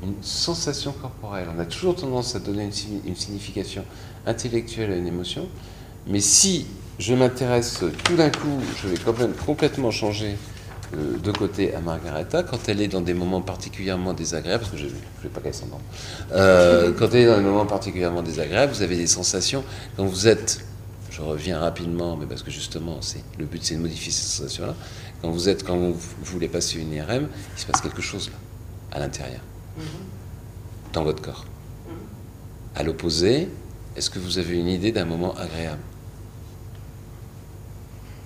une 0.02 0.14
sensation 0.22 0.92
corporelle. 0.92 1.46
On 1.56 1.60
a 1.60 1.64
toujours 1.64 1.94
tendance 1.96 2.34
à 2.34 2.40
donner 2.40 2.64
une, 2.64 2.70
signi- 2.72 3.00
une 3.06 3.16
signification 3.16 3.84
intellectuelle 4.26 4.92
à 4.92 4.96
une 4.96 5.06
émotion, 5.06 5.48
mais 6.06 6.20
si 6.20 6.66
je 6.98 7.14
m'intéresse 7.14 7.82
tout 8.04 8.16
d'un 8.16 8.30
coup, 8.30 8.60
je 8.82 8.88
vais 8.88 8.96
quand 8.96 9.16
même 9.18 9.32
complètement 9.34 9.90
changer 9.90 10.36
euh, 10.94 11.16
de 11.18 11.32
côté 11.32 11.74
à 11.74 11.80
Margareta, 11.80 12.42
quand 12.42 12.68
elle 12.68 12.80
est 12.82 12.88
dans 12.88 13.00
des 13.00 13.14
moments 13.14 13.40
particulièrement 13.40 14.12
désagréables, 14.12 14.60
parce 14.62 14.72
que 14.72 14.78
je 14.78 14.84
ne 14.86 14.90
vais 15.22 15.28
pas 15.32 15.40
qu'elle 15.40 15.54
s'entende, 15.54 15.80
euh, 16.32 16.92
quand 16.98 17.08
elle 17.14 17.22
est 17.22 17.26
dans 17.26 17.38
des 17.38 17.42
moments 17.44 17.66
particulièrement 17.66 18.22
désagréables, 18.22 18.72
vous 18.72 18.82
avez 18.82 18.96
des 18.96 19.06
sensations, 19.06 19.64
quand 19.96 20.04
vous 20.04 20.28
êtes, 20.28 20.64
je 21.10 21.22
reviens 21.22 21.58
rapidement, 21.60 22.16
mais 22.16 22.26
parce 22.26 22.42
que 22.42 22.50
justement, 22.50 23.00
le 23.38 23.44
but 23.46 23.64
c'est 23.64 23.76
de 23.76 23.80
modifier 23.80 24.12
ces 24.12 24.26
sensations-là, 24.26 24.74
quand 25.22 25.30
vous 25.30 25.48
êtes, 25.48 25.64
quand 25.64 25.76
vous, 25.78 25.96
voulez 26.24 26.48
passer 26.48 26.78
une 26.78 26.92
IRM, 26.92 27.28
il 27.56 27.60
se 27.60 27.66
passe 27.66 27.80
quelque 27.80 28.02
chose 28.02 28.28
là, 28.28 28.96
à 28.96 29.00
l'intérieur, 29.00 29.40
dans 30.92 31.04
votre 31.04 31.22
corps. 31.22 31.44
À 32.74 32.82
l'opposé, 32.82 33.48
est-ce 33.96 34.10
que 34.10 34.18
vous 34.18 34.38
avez 34.38 34.58
une 34.58 34.68
idée 34.68 34.92
d'un 34.92 35.04
moment 35.04 35.34
agréable? 35.34 35.82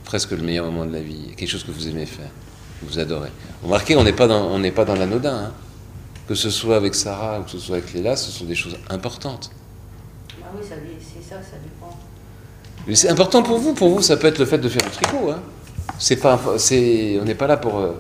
Presque 0.05 0.31
le 0.31 0.43
meilleur 0.43 0.67
moment 0.67 0.87
de 0.87 0.93
la 0.93 1.01
vie, 1.01 1.35
quelque 1.37 1.49
chose 1.49 1.65
que 1.65 1.73
vous 1.73 1.89
aimez 1.89 2.07
faire, 2.07 2.31
que 2.81 2.87
vous 2.87 2.99
adorez. 2.99 3.31
Remarquez, 3.63 3.97
on 3.97 4.05
n'est 4.05 4.13
pas 4.13 4.29
dans, 4.29 4.47
on 4.47 4.59
n'est 4.59 4.71
pas 4.71 4.85
dans 4.85 4.95
l'anodin. 4.95 5.47
Hein. 5.47 5.53
Que 6.29 6.35
ce 6.35 6.51
soit 6.51 6.77
avec 6.77 6.95
Sarah 6.95 7.41
ou 7.41 7.45
que 7.45 7.51
ce 7.51 7.59
soit 7.59 7.77
avec 7.77 7.93
Léla, 7.93 8.17
ce 8.17 8.31
sont 8.31 8.45
des 8.45 8.55
choses 8.55 8.77
importantes. 8.89 9.51
Ah 10.43 10.47
oui, 10.57 10.65
c'est 10.65 11.23
ça, 11.23 11.37
ça 11.37 11.57
dépend. 11.63 11.97
Mais 12.87 12.95
c'est 12.95 13.09
important 13.09 13.43
pour 13.43 13.59
vous. 13.59 13.75
Pour 13.75 13.89
vous, 13.91 14.03
ça 14.03 14.17
peut 14.17 14.29
être 14.29 14.39
le 14.39 14.45
fait 14.45 14.59
de 14.59 14.69
faire 14.69 14.83
du 14.83 14.91
tricot. 14.91 15.31
Hein. 15.31 15.41
C'est 15.99 16.17
pas, 16.17 16.39
c'est, 16.59 17.19
on 17.21 17.25
n'est 17.25 17.35
pas 17.35 17.47
là 17.47 17.57
pour. 17.57 17.79
Euh, 17.79 17.93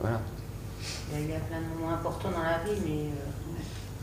voilà. 0.00 0.20
Il 1.14 1.30
y, 1.30 1.34
a, 1.34 1.38
plein 1.38 1.58
de 1.60 1.80
moments 1.80 1.94
importants 1.94 2.30
dans 2.30 2.42
la 2.42 2.58
vie, 2.64 2.80
mais. 2.84 2.92
Euh, 2.92 3.26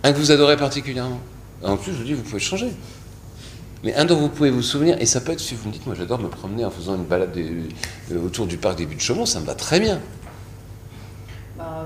Un 0.03 0.11
que 0.11 0.17
vous 0.17 0.31
adorez 0.31 0.57
particulièrement. 0.57 1.21
En 1.63 1.77
plus, 1.77 1.93
je 1.93 1.97
vous 1.97 2.03
dis, 2.03 2.13
vous 2.13 2.23
pouvez 2.23 2.39
changer. 2.39 2.71
Mais 3.83 3.95
un 3.95 4.05
dont 4.05 4.17
vous 4.17 4.29
pouvez 4.29 4.49
vous 4.49 4.61
souvenir, 4.61 5.01
et 5.01 5.05
ça 5.05 5.21
peut 5.21 5.31
être 5.31 5.39
si 5.39 5.55
vous 5.55 5.67
me 5.67 5.73
dites, 5.73 5.85
moi 5.85 5.95
j'adore 5.95 6.19
me 6.19 6.29
promener 6.29 6.63
en 6.63 6.71
faisant 6.71 6.95
une 6.95 7.03
balade 7.03 7.37
autour 8.15 8.47
du 8.47 8.57
parc 8.57 8.77
des 8.77 8.85
Buttes 8.85 8.97
de 8.97 9.01
Chaumont, 9.01 9.25
ça 9.25 9.39
me 9.41 9.45
va 9.45 9.55
très 9.55 9.79
bien. 9.79 9.99
Bah, 11.57 11.85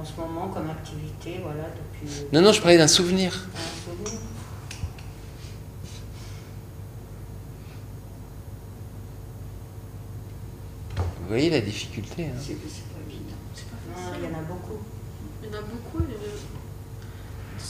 en 0.00 0.04
ce 0.04 0.12
moment, 0.20 0.48
comme 0.48 0.70
activité, 0.70 1.40
voilà, 1.42 1.64
depuis. 1.64 2.26
Non, 2.32 2.42
non, 2.42 2.52
je 2.52 2.60
parlais 2.60 2.78
d'un 2.78 2.86
souvenir. 2.86 3.32
Un 3.32 3.90
souvenir? 3.90 4.20
Vous 10.96 11.28
voyez 11.28 11.50
la 11.50 11.60
difficulté. 11.60 12.26
Hein? 12.26 12.38
C'est 12.40 12.54
pas 12.54 13.00
évident. 13.08 13.34
Pas 13.94 14.16
il 14.16 14.24
y 14.24 14.28
en 14.32 14.38
a 14.38 14.42
beaucoup. 14.42 14.78
Il 15.42 15.48
y 15.48 15.50
en 15.52 15.58
a 15.58 15.62
beaucoup. 15.62 16.05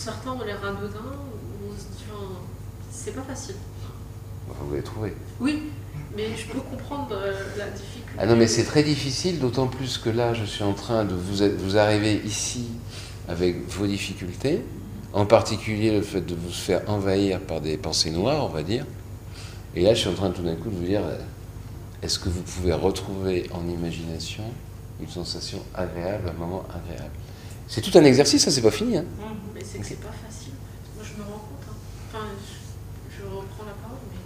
Certains 0.06 0.30
ont 0.30 0.44
l'air 0.44 0.64
anodins, 0.64 1.16
c'est 2.92 3.10
pas 3.10 3.22
facile. 3.22 3.56
Vous 4.46 4.70
l'avez 4.70 4.84
trouvé. 4.84 5.12
Oui, 5.40 5.64
mais 6.16 6.28
je 6.36 6.46
peux 6.46 6.60
comprendre 6.60 7.08
euh, 7.10 7.32
la 7.58 7.70
difficulté. 7.70 8.16
Ah 8.16 8.26
non, 8.26 8.36
mais 8.36 8.46
c'est 8.46 8.62
très 8.62 8.84
difficile, 8.84 9.40
d'autant 9.40 9.66
plus 9.66 9.98
que 9.98 10.08
là, 10.08 10.32
je 10.32 10.44
suis 10.44 10.62
en 10.62 10.74
train 10.74 11.04
de 11.04 11.12
vous, 11.12 11.42
vous 11.58 11.76
arriver 11.76 12.22
ici 12.24 12.68
avec 13.28 13.68
vos 13.68 13.88
difficultés, 13.88 14.62
en 15.12 15.26
particulier 15.26 15.90
le 15.90 16.02
fait 16.02 16.20
de 16.20 16.36
vous 16.36 16.52
faire 16.52 16.88
envahir 16.88 17.40
par 17.40 17.60
des 17.60 17.76
pensées 17.76 18.12
noires, 18.12 18.44
on 18.44 18.50
va 18.50 18.62
dire. 18.62 18.86
Et 19.74 19.82
là, 19.82 19.92
je 19.92 20.02
suis 20.02 20.08
en 20.08 20.14
train 20.14 20.30
tout 20.30 20.42
d'un 20.42 20.54
coup 20.54 20.70
de 20.70 20.76
vous 20.76 20.84
dire 20.84 21.02
est-ce 22.00 22.20
que 22.20 22.28
vous 22.28 22.42
pouvez 22.42 22.72
retrouver 22.72 23.50
en 23.52 23.68
imagination 23.68 24.44
une 25.00 25.08
sensation 25.08 25.58
agréable, 25.74 26.28
un 26.28 26.38
moment 26.38 26.64
agréable? 26.70 27.10
C'est 27.68 27.80
tout 27.80 27.96
un 27.98 28.04
exercice, 28.04 28.44
ça, 28.44 28.50
c'est 28.50 28.62
pas 28.62 28.70
fini. 28.70 28.96
Hein 28.96 29.04
mais 29.54 29.60
c'est 29.64 29.78
que 29.78 29.86
c'est 29.86 30.00
pas 30.00 30.12
facile. 30.12 30.52
Moi, 30.94 31.04
je 31.04 31.18
me 31.18 31.24
rends 31.24 31.38
compte. 31.38 31.64
Hein. 31.68 31.74
Enfin, 32.08 32.24
je, 33.10 33.22
reprends 33.24 33.64
la 33.64 33.72
parole, 33.82 33.98
mais. 34.10 34.18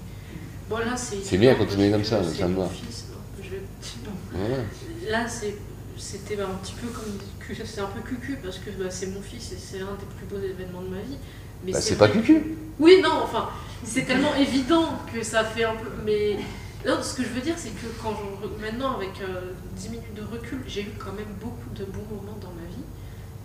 Bon, 0.68 0.78
là, 0.78 0.96
c'est. 0.96 1.22
C'est 1.24 1.38
bien 1.38 1.54
continuer 1.54 1.90
comme 1.90 2.04
ça, 2.04 2.22
ça 2.22 2.48
me 2.48 2.56
va. 2.56 2.68
Là, 5.08 5.26
c'était 5.28 6.40
un 6.40 6.54
petit 6.62 6.74
peu 6.74 6.88
comme. 6.88 7.18
C'est 7.64 7.80
un 7.80 7.86
peu 7.86 8.00
cucu, 8.00 8.38
parce 8.42 8.58
que 8.58 8.70
bah, 8.70 8.90
c'est 8.90 9.08
mon 9.08 9.20
fils 9.20 9.50
et 9.52 9.56
c'est 9.58 9.80
un 9.80 9.96
des 9.98 10.06
plus 10.16 10.26
beaux 10.26 10.40
événements 10.40 10.82
de 10.82 10.88
ma 10.88 11.00
vie. 11.00 11.16
Mais 11.64 11.72
bah, 11.72 11.80
c'est 11.80 11.96
pas 11.96 12.08
cucu. 12.08 12.56
Oui, 12.78 13.00
non, 13.02 13.22
enfin, 13.24 13.48
c'est 13.84 14.06
tellement 14.06 14.34
évident 14.36 15.00
que 15.12 15.22
ça 15.22 15.42
fait 15.44 15.64
un 15.64 15.74
peu. 15.74 15.88
Mais 16.04 16.36
non, 16.86 17.02
ce 17.02 17.14
que 17.14 17.22
je 17.22 17.28
veux 17.28 17.40
dire, 17.40 17.54
c'est 17.56 17.70
que 17.70 17.86
quand 18.02 18.16
maintenant, 18.60 18.96
avec 18.96 19.12
10 19.14 19.20
euh, 19.22 19.90
minutes 19.90 20.14
de 20.14 20.22
recul, 20.22 20.60
j'ai 20.66 20.82
eu 20.82 20.92
quand 20.98 21.12
même 21.12 21.34
beaucoup 21.40 21.68
de 21.74 21.84
bons 21.84 22.06
moments 22.08 22.38
dans 22.40 22.52
ma 22.52 22.66
vie. 22.68 22.69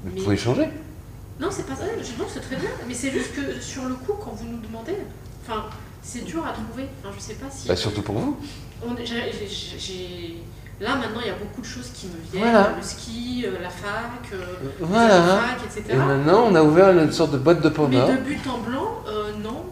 Mais... 0.05 0.11
Vous 0.11 0.23
pouvez 0.23 0.37
changer 0.37 0.69
Non, 1.39 1.47
c'est 1.51 1.65
pas 1.65 1.75
ça. 1.75 1.83
Non, 2.19 2.25
c'est 2.31 2.39
très 2.39 2.55
bien. 2.55 2.69
Mais 2.87 2.93
c'est 2.93 3.11
juste 3.11 3.33
que 3.35 3.59
sur 3.59 3.85
le 3.85 3.95
coup, 3.95 4.13
quand 4.13 4.31
vous 4.31 4.45
nous 4.45 4.59
demandez, 4.59 4.95
enfin, 5.43 5.65
c'est 6.01 6.23
dur 6.23 6.45
à 6.45 6.51
trouver. 6.53 6.87
Enfin, 7.03 7.13
je 7.17 7.21
sais 7.21 7.33
pas 7.33 7.47
si. 7.49 7.67
Bah, 7.67 7.75
surtout 7.75 8.01
pour 8.01 8.15
vous. 8.15 8.37
j'ai 9.03 10.43
Là, 10.81 10.95
maintenant, 10.95 11.21
il 11.21 11.27
y 11.27 11.29
a 11.29 11.35
beaucoup 11.35 11.61
de 11.61 11.65
choses 11.65 11.89
qui 11.93 12.07
me 12.07 12.31
viennent. 12.31 12.75
Le 12.75 12.83
ski, 12.83 13.45
euh, 13.47 13.61
la 13.61 13.69
fac, 13.69 14.29
euh, 14.33 14.43
voilà. 14.81 15.19
la 15.19 15.37
fac, 15.37 15.57
etc. 15.63 15.83
Et 15.89 15.95
maintenant, 15.95 16.47
on 16.49 16.55
a 16.55 16.61
ouvert 16.61 16.89
une 16.89 17.13
sorte 17.13 17.31
de 17.31 17.37
boîte 17.37 17.61
de 17.61 17.69
Pandore. 17.69 18.09
Mais 18.09 18.17
de 18.17 18.21
but 18.21 18.45
en 18.47 18.57
blanc, 18.57 19.01
non, 19.41 19.63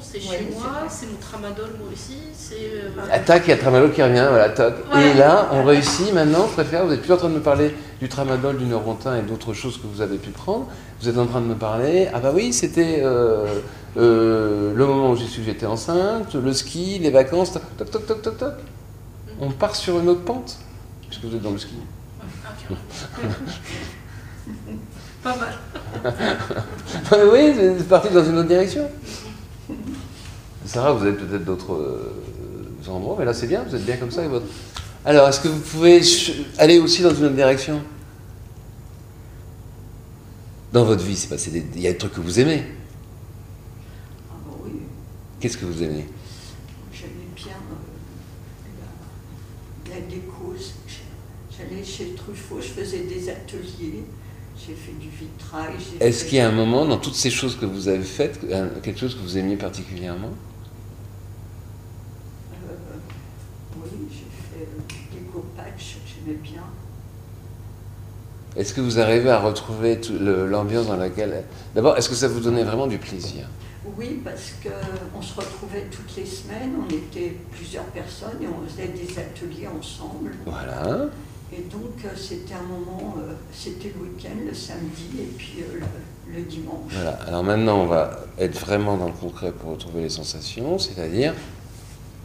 c'est 0.00 0.20
chez 0.20 0.48
moi, 0.52 0.86
c'est 0.88 1.06
mon 1.06 1.18
tramadol 1.18 1.70
moi 1.78 1.88
aussi. 1.92 2.16
Euh, 2.52 2.90
ah, 3.10 3.18
tac, 3.18 3.42
il 3.46 3.50
y 3.50 3.52
a 3.52 3.56
tramadol 3.56 3.92
qui 3.92 4.02
revient, 4.02 4.26
voilà, 4.28 4.50
tac. 4.50 4.74
Et 4.94 5.14
là, 5.14 5.48
on 5.52 5.64
réussit 5.64 6.12
maintenant, 6.12 6.46
je 6.48 6.52
préfère, 6.52 6.84
vous 6.84 6.90
n'êtes 6.90 7.02
plus 7.02 7.12
en 7.12 7.16
train 7.16 7.28
de 7.28 7.34
me 7.34 7.40
parler 7.40 7.74
du 8.00 8.08
tramadol, 8.08 8.56
du 8.56 8.64
neurontin 8.66 9.16
et 9.16 9.22
d'autres 9.22 9.52
choses 9.52 9.78
que 9.78 9.86
vous 9.86 10.00
avez 10.00 10.18
pu 10.18 10.30
prendre. 10.30 10.66
Vous 11.00 11.08
êtes 11.08 11.18
en 11.18 11.26
train 11.26 11.40
de 11.40 11.46
me 11.46 11.54
parler, 11.54 12.08
ah 12.12 12.20
bah 12.20 12.32
oui, 12.34 12.52
c'était 12.52 13.00
euh, 13.02 13.60
euh, 13.96 14.72
le 14.74 14.86
moment 14.86 15.10
où 15.10 15.16
j'ai 15.16 15.26
su 15.26 15.40
que 15.40 15.46
j'étais 15.46 15.66
enceinte, 15.66 16.34
le 16.34 16.52
ski, 16.52 16.98
les 16.98 17.10
vacances, 17.10 17.52
toc, 17.52 17.62
toc, 17.76 17.90
toc, 17.90 18.06
toc, 18.06 18.22
toc, 18.22 18.38
toc. 18.38 18.54
Mm. 18.54 19.42
On 19.42 19.50
part 19.50 19.76
sur 19.76 19.98
une 19.98 20.08
autre 20.08 20.22
pente, 20.22 20.58
puisque 21.08 21.24
vous 21.24 21.34
êtes 21.34 21.42
dans 21.42 21.52
le 21.52 21.58
ski? 21.58 21.74
Pas 25.22 25.36
mal. 25.36 25.54
oui, 27.32 27.54
c'est 27.56 27.88
parti 27.88 28.12
dans 28.12 28.24
une 28.24 28.38
autre 28.38 28.48
direction. 28.48 28.88
Sarah, 30.66 30.92
vous 30.92 31.06
avez 31.06 31.16
peut-être 31.16 31.44
d'autres 31.44 31.74
euh, 31.74 32.90
endroits, 32.90 33.16
mais 33.18 33.24
là 33.24 33.32
c'est 33.32 33.46
bien, 33.46 33.62
vous 33.62 33.74
êtes 33.74 33.84
bien 33.84 33.96
comme 33.96 34.10
ça. 34.10 34.24
Et 34.24 34.28
votre... 34.28 34.46
Alors, 35.04 35.28
est-ce 35.28 35.40
que 35.40 35.48
vous 35.48 35.60
pouvez 35.60 36.00
aller 36.58 36.78
aussi 36.80 37.02
dans 37.02 37.14
une 37.14 37.26
autre 37.26 37.36
direction? 37.36 37.80
Dans 40.72 40.84
votre 40.84 41.04
vie, 41.04 41.16
c'est 41.16 41.28
passé 41.28 41.52
il 41.74 41.80
y 41.80 41.86
a 41.86 41.92
des 41.92 41.98
trucs 41.98 42.14
que 42.14 42.20
vous 42.20 42.40
aimez. 42.40 42.64
Ah 44.28 44.34
bah 44.44 44.56
oui. 44.64 44.72
Qu'est-ce 45.38 45.56
que 45.56 45.64
vous 45.64 45.82
aimez? 45.82 46.06
J'aimais 46.92 47.12
bien 47.36 47.52
euh, 49.86 49.90
la, 49.90 50.00
déco. 50.00 50.54
J'allais 51.56 51.84
chez 51.84 52.14
Truffaut, 52.14 52.60
je 52.60 52.68
faisais 52.68 53.04
des 53.04 53.30
ateliers. 53.30 54.04
J'ai 54.58 54.74
fait 54.74 54.98
du 54.98 55.08
vitrail. 55.08 55.74
Est-ce 56.00 56.24
qu'il 56.24 56.38
y 56.38 56.40
a 56.40 56.48
un 56.48 56.52
moment 56.52 56.86
dans 56.86 56.98
toutes 56.98 57.14
ces 57.14 57.30
choses 57.30 57.56
que 57.56 57.66
vous 57.66 57.88
avez 57.88 58.02
faites, 58.02 58.40
quelque 58.82 58.98
chose 58.98 59.14
que 59.14 59.20
vous 59.20 59.38
aimiez 59.38 59.56
particulièrement? 59.56 60.32
Bien. 66.34 66.62
Est-ce 68.56 68.72
que 68.72 68.80
vous 68.80 68.98
arrivez 68.98 69.30
à 69.30 69.38
retrouver 69.38 70.00
l'ambiance 70.18 70.86
dans 70.86 70.96
laquelle... 70.96 71.44
D'abord, 71.74 71.96
est-ce 71.98 72.08
que 72.08 72.14
ça 72.14 72.26
vous 72.26 72.40
donnait 72.40 72.64
vraiment 72.64 72.86
du 72.86 72.98
plaisir? 72.98 73.48
Oui, 73.98 74.20
parce 74.24 74.54
qu'on 74.62 75.22
se 75.22 75.34
retrouvait 75.34 75.86
toutes 75.90 76.16
les 76.16 76.26
semaines, 76.26 76.72
on 76.80 76.88
était 76.92 77.36
plusieurs 77.52 77.84
personnes 77.84 78.42
et 78.42 78.46
on 78.46 78.66
faisait 78.66 78.88
des 78.88 79.18
ateliers 79.18 79.68
ensemble. 79.68 80.32
Voilà. 80.46 81.08
Et 81.52 81.62
donc, 81.70 82.04
euh, 82.04 82.08
c'était 82.16 82.54
un 82.54 82.62
moment, 82.62 83.14
euh, 83.18 83.34
c'était 83.52 83.92
le 83.96 84.06
week-end, 84.06 84.34
le 84.44 84.52
samedi 84.52 85.10
et 85.20 85.32
puis 85.36 85.58
euh, 85.60 85.80
le, 86.34 86.42
dimanche. 86.42 86.90
Voilà, 86.90 87.12
alors 87.26 87.44
maintenant, 87.44 87.82
on 87.82 87.86
va 87.86 88.18
être 88.38 88.58
vraiment 88.58 88.96
dans 88.96 89.06
le 89.06 89.12
concret 89.12 89.52
pour 89.52 89.70
retrouver 89.70 90.02
les 90.02 90.08
sensations, 90.08 90.78
c'est-à-dire 90.78 91.34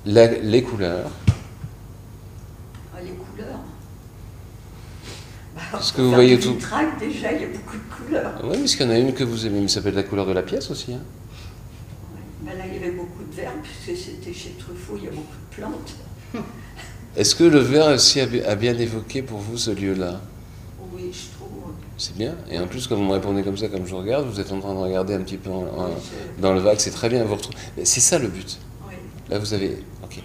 les 0.06 0.64
couleurs. 0.64 1.12
Ah, 2.96 3.02
les 3.02 3.12
couleurs 3.12 3.60
parce 5.72 5.92
que 5.92 6.02
vous 6.02 6.12
voyez 6.12 6.40
tout. 6.40 6.58
déjà, 7.00 7.32
il 7.34 7.42
y 7.42 7.46
a 7.46 7.48
beaucoup 7.48 7.78
de 7.78 8.06
couleurs. 8.06 8.42
Oui, 8.44 8.58
parce 8.58 8.76
qu'il 8.76 8.86
y 8.86 8.90
en 8.90 8.92
a 8.92 8.98
une 8.98 9.14
que 9.14 9.24
vous 9.24 9.46
aimez, 9.46 9.60
mais 9.62 9.68
ça 9.68 9.76
s'appelle 9.76 9.96
la 9.96 10.04
couleur 10.04 10.26
de 10.26 10.34
la 10.34 10.44
pièce 10.44 10.70
aussi. 10.72 10.94
Hein. 10.94 11.02
Ben 12.42 12.58
là, 12.58 12.64
il 12.68 12.74
y 12.74 12.78
avait 12.78 12.92
beaucoup 12.96 13.24
de 13.24 13.36
verre, 13.36 13.54
puisque 13.62 14.02
c'était 14.02 14.34
chez 14.34 14.52
Truffaut, 14.52 14.98
il 14.98 15.06
y 15.06 15.08
a 15.08 15.12
beaucoup 15.12 15.36
de 15.52 15.56
plantes. 15.56 15.96
Est-ce 17.16 17.36
que 17.36 17.44
le 17.44 17.60
verre 17.60 17.88
aussi 17.94 18.22
a 18.22 18.56
bien 18.56 18.78
évoqué 18.78 19.22
pour 19.22 19.40
vous 19.40 19.58
ce 19.58 19.72
lieu-là? 19.72 20.22
Oui, 20.94 21.12
je 21.12 21.38
trouve. 21.38 21.52
C'est 21.98 22.16
bien. 22.16 22.36
Et 22.50 22.58
en 22.58 22.68
plus, 22.68 22.88
quand 22.88 22.96
vous 22.96 23.04
me 23.04 23.12
répondez 23.12 23.44
comme 23.44 23.58
ça, 23.58 23.68
comme 23.68 23.86
je 23.86 23.94
regarde, 23.94 24.28
vous 24.28 24.40
êtes 24.40 24.52
en 24.52 24.60
train 24.60 24.74
de 24.74 24.80
regarder 24.80 25.14
un 25.14 25.22
petit 25.22 25.38
peu 25.38 25.52
dans 26.40 26.54
le 26.54 26.60
vague, 26.60 26.80
c'est 26.80 26.92
très 26.92 27.10
bien. 27.10 27.24
Vous 27.26 27.38
C'est 27.84 28.00
ça 28.00 28.18
le 28.18 28.28
but. 28.28 28.58
Oui. 28.88 28.96
Là, 29.30 29.38
vous 29.38 29.54
avez. 29.54 29.78
Ok. 30.04 30.20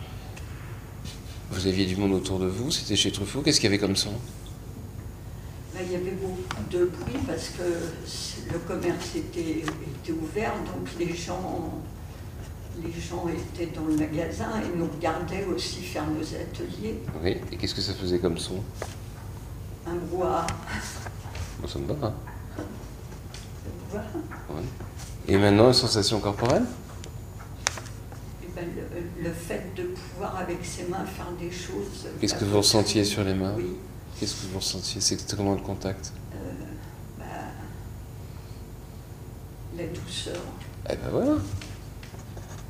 Vous 1.51 1.67
aviez 1.67 1.87
du 1.87 1.97
monde 1.97 2.13
autour 2.13 2.39
de 2.39 2.47
vous, 2.47 2.71
c'était 2.71 2.97
chez 2.97 3.11
Truffaut. 3.11 3.43
Qu'est-ce 3.43 3.61
qu'il 3.61 3.71
y 3.71 3.73
avait 3.75 3.79
comme 3.79 3.97
son? 3.97 4.13
Il 5.83 5.93
y 5.93 5.97
avait 5.97 6.13
beaucoup 6.13 6.63
de 6.71 6.87
bruit 6.87 7.19
parce 7.27 7.51
que 7.51 8.53
le 8.53 8.59
commerce 8.61 9.15
était, 9.17 9.61
était 9.61 10.13
ouvert, 10.13 10.55
donc 10.55 10.89
les 10.99 11.15
gens, 11.15 11.83
les 12.83 12.93
gens 13.01 13.27
étaient 13.29 13.73
dans 13.75 13.85
le 13.85 13.97
magasin 13.97 14.51
et 14.63 14.77
nous 14.77 14.87
regardaient 14.87 15.45
aussi 15.45 15.83
faire 15.83 16.07
nos 16.07 16.23
ateliers. 16.23 17.01
Oui, 17.23 17.37
et 17.53 17.57
qu'est-ce 17.57 17.75
que 17.75 17.81
ça 17.81 17.95
faisait 17.95 18.19
comme 18.19 18.39
son? 18.39 18.63
Un 19.87 19.95
brouhaha. 19.97 20.47
Bon, 21.61 21.69
ça 21.69 21.79
me 21.79 21.87
va. 21.93 22.07
hein. 22.07 22.15
Voilà. 23.91 24.07
Et 25.29 25.37
maintenant, 25.37 25.69
une 25.69 25.73
sensation 25.73 26.21
corporelle? 26.21 26.65
Et 28.43 28.49
ben, 28.55 28.65
le, 28.75 29.25
le 29.25 29.33
fait 29.33 29.75
de 29.77 29.83
pouvoir 29.85 30.37
avec 30.37 30.65
ses 30.65 30.85
mains 30.85 31.05
faire 31.05 31.31
des 31.39 31.51
choses. 31.51 32.07
Qu'est-ce 32.21 32.35
que 32.35 32.45
vous 32.45 32.59
ressentiez 32.59 33.05
sur 33.05 33.23
les 33.25 33.35
mains? 33.35 33.55
Oui. 33.57 33.77
Qu'est-ce 34.19 34.35
que 34.35 34.47
vous 34.53 34.59
ressentiez? 34.59 35.01
C'est 35.01 35.37
comment 35.37 35.53
le 35.55 35.61
contact 35.61 36.13
euh, 36.35 36.37
bah, 37.19 37.25
la 39.77 39.87
douceur. 39.87 40.37
Eh 40.89 40.95
ben 40.97 41.09
voilà. 41.11 41.33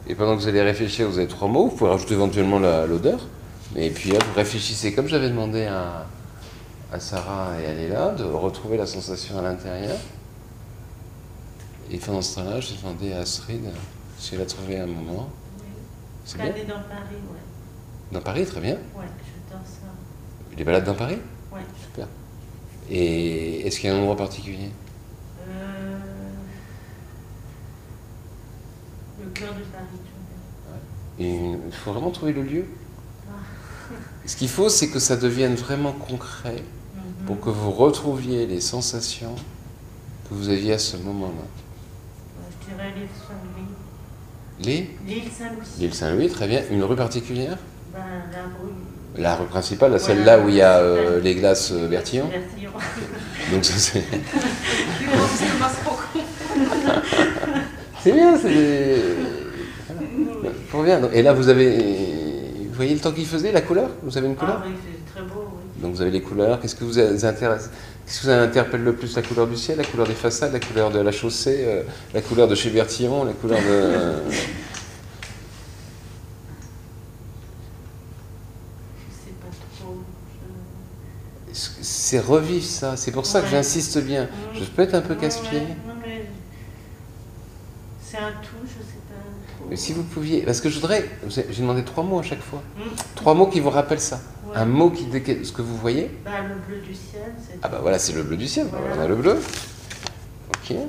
Et 0.08 0.14
pendant 0.14 0.36
que 0.36 0.42
vous 0.42 0.48
allez 0.48 0.62
réfléchir, 0.62 1.08
vous 1.08 1.18
avez 1.18 1.28
trois 1.28 1.48
mots. 1.48 1.68
Vous 1.68 1.76
pouvez 1.76 1.90
rajouter 1.90 2.14
éventuellement 2.14 2.58
la- 2.58 2.86
l'odeur. 2.86 3.20
Et 3.76 3.90
puis 3.90 4.10
là, 4.10 4.18
vous 4.24 4.34
réfléchissez 4.34 4.94
comme 4.94 5.06
j'avais 5.08 5.28
demandé 5.28 5.64
à, 5.66 6.06
à 6.92 6.98
Sarah 7.00 7.50
et 7.60 7.66
à 7.66 7.74
Léla 7.74 8.10
de 8.12 8.24
retrouver 8.24 8.76
la 8.76 8.86
sensation 8.86 9.38
à 9.38 9.42
l'intérieur. 9.42 9.96
Et 11.90 11.98
pendant 11.98 12.22
ce 12.22 12.36
temps-là, 12.36 12.58
j'ai 12.60 12.76
demandé 12.76 13.12
à 13.12 13.18
Astrid 13.18 13.62
si 14.18 14.34
elle 14.34 14.40
a 14.40 14.46
trouvé 14.46 14.78
un 14.80 14.86
moment. 14.86 15.28
C'est 16.24 16.38
bien? 16.38 16.46
Dans 16.48 16.54
Paris, 16.74 17.14
ouais. 17.30 17.40
Dans 18.12 18.20
Paris, 18.20 18.46
très 18.46 18.60
bien. 18.60 18.74
Ouais, 18.74 19.04
j'adore 19.48 19.64
ça. 19.64 19.86
Les 20.56 20.64
balades 20.64 20.84
dans 20.84 20.94
Paris? 20.94 21.18
Ouais. 21.56 21.62
Super. 21.84 22.06
Et 22.90 23.66
est-ce 23.66 23.80
qu'il 23.80 23.90
y 23.90 23.92
a 23.92 23.96
un 23.96 23.98
endroit 24.00 24.16
particulier? 24.16 24.70
Euh... 25.48 25.98
Le 29.24 29.30
cœur 29.30 29.54
de 29.54 29.60
Paris, 29.60 29.86
Il 31.18 31.58
faut 31.72 31.92
vraiment 31.92 32.10
trouver 32.10 32.32
le 32.32 32.42
lieu? 32.42 32.64
Ce 34.26 34.36
qu'il 34.36 34.48
faut, 34.48 34.68
c'est 34.68 34.88
que 34.88 34.98
ça 34.98 35.16
devienne 35.16 35.54
vraiment 35.54 35.92
concret 35.92 36.62
Mhm. 36.94 37.26
pour 37.26 37.40
que 37.40 37.48
vous 37.50 37.70
retrouviez 37.70 38.46
les 38.46 38.60
sensations 38.60 39.34
que 40.28 40.34
vous 40.34 40.48
aviez 40.48 40.72
à 40.74 40.78
ce 40.78 40.96
moment-là. 40.96 41.44
Je 42.60 42.74
dirais 42.74 42.92
l'île 42.96 43.08
Saint-Louis. 43.26 43.68
Les 44.64 44.90
L'île 45.06 45.30
Saint-Louis. 45.32 45.66
L'île 45.78 45.94
Saint-Louis, 45.94 46.28
très 46.28 46.48
bien. 46.48 46.62
Une 46.70 46.82
rue 46.82 46.96
particulière? 46.96 47.58
Ben, 47.92 48.00
la 48.32 48.42
rue. 48.44 48.72
La 49.18 49.34
rue 49.36 49.46
principale, 49.46 49.92
la 49.92 49.98
celle 49.98 50.24
là 50.24 50.38
où 50.38 50.48
il 50.48 50.56
y 50.56 50.62
a 50.62 50.78
euh, 50.78 51.20
les 51.20 51.34
glaces 51.34 51.72
euh, 51.72 51.88
Bertillon. 51.88 52.28
Bertillon. 52.28 52.70
Donc 53.52 53.64
ça, 53.64 53.74
c'est 53.78 54.02
c'est 58.02 58.12
bien, 58.12 58.38
c'est 58.38 58.96
voilà. 60.72 61.00
Et 61.12 61.22
là, 61.22 61.32
vous 61.32 61.48
avez, 61.48 61.78
vous 62.68 62.74
voyez 62.74 62.94
le 62.94 63.00
temps 63.00 63.12
qu'il 63.12 63.26
faisait, 63.26 63.52
la 63.52 63.60
couleur? 63.62 63.90
Vous 64.02 64.16
avez 64.18 64.26
une 64.26 64.36
couleur? 64.36 64.60
Ah 64.62 64.66
oui, 64.66 64.74
c'est 64.82 65.12
très 65.12 65.22
beau, 65.22 65.44
oui. 65.56 65.82
Donc 65.82 65.94
vous 65.94 66.02
avez 66.02 66.10
les 66.10 66.20
couleurs. 66.22 66.60
Qu'est-ce 66.60 66.74
que 66.74 66.84
vous 66.84 66.98
intéresse 66.98 67.70
Qu'est-ce 68.06 68.20
que 68.22 68.26
vous 68.26 68.30
interpelle 68.32 68.82
le 68.84 68.94
plus? 68.94 69.14
La 69.16 69.22
couleur 69.22 69.46
du 69.46 69.56
ciel, 69.56 69.78
la 69.78 69.84
couleur 69.84 70.06
des 70.06 70.14
façades, 70.14 70.52
la 70.52 70.60
couleur 70.60 70.90
de 70.90 71.00
la 71.00 71.12
chaussée, 71.12 71.64
euh, 71.66 71.82
la 72.14 72.20
couleur 72.20 72.48
de 72.48 72.54
chez 72.54 72.70
Bertillon, 72.70 73.24
la 73.24 73.32
couleur 73.32 73.58
de. 73.58 74.30
Je 74.30 74.36
sais 79.14 79.32
pas 79.40 79.48
trop. 79.78 79.96
Je- 81.52 81.82
C'est 82.16 82.22
revivre 82.24 82.64
ça. 82.64 82.96
C'est 82.96 83.12
pour 83.12 83.26
ça 83.26 83.42
que 83.42 83.48
j'insiste 83.48 83.98
bien. 84.02 84.26
Je 84.54 84.64
peux 84.64 84.80
être 84.80 84.94
un 84.94 85.02
peu 85.02 85.14
casse-pied. 85.16 85.60
c'est 88.00 88.16
un 88.16 88.32
tout, 88.40 88.56
je 88.64 88.70
sais 88.82 89.00
pas. 89.06 89.66
Mais 89.68 89.76
si 89.76 89.92
vous 89.92 90.02
pouviez, 90.02 90.40
parce 90.40 90.62
que 90.62 90.70
je 90.70 90.76
voudrais, 90.76 91.04
j'ai 91.28 91.60
demandé 91.60 91.84
trois 91.84 92.02
mots 92.04 92.18
à 92.20 92.22
chaque 92.22 92.40
fois. 92.40 92.62
Mm. 92.78 92.80
Trois 93.16 93.34
mots 93.34 93.48
qui 93.48 93.60
vous 93.60 93.68
rappellent 93.68 94.00
ça. 94.00 94.18
Ouais. 94.48 94.56
Un 94.56 94.64
mot 94.64 94.88
qui 94.90 95.04
décrit 95.04 95.44
ce 95.44 95.52
que 95.52 95.60
vous 95.60 95.76
voyez. 95.76 96.10
Bah, 96.24 96.30
le 96.48 96.54
bleu 96.54 96.80
du 96.80 96.94
ciel, 96.94 97.34
c'est. 97.46 97.58
Ah 97.62 97.68
bah 97.68 97.80
voilà, 97.82 97.98
c'est 97.98 98.14
le 98.14 98.22
bleu 98.22 98.38
du 98.38 98.48
ciel. 98.48 98.66
Voilà. 98.70 98.96
On 98.96 99.00
a 99.02 99.08
le 99.08 99.16
bleu. 99.16 99.32
Ok. 99.34 100.70
Le- 100.70 100.76
le- 100.76 100.80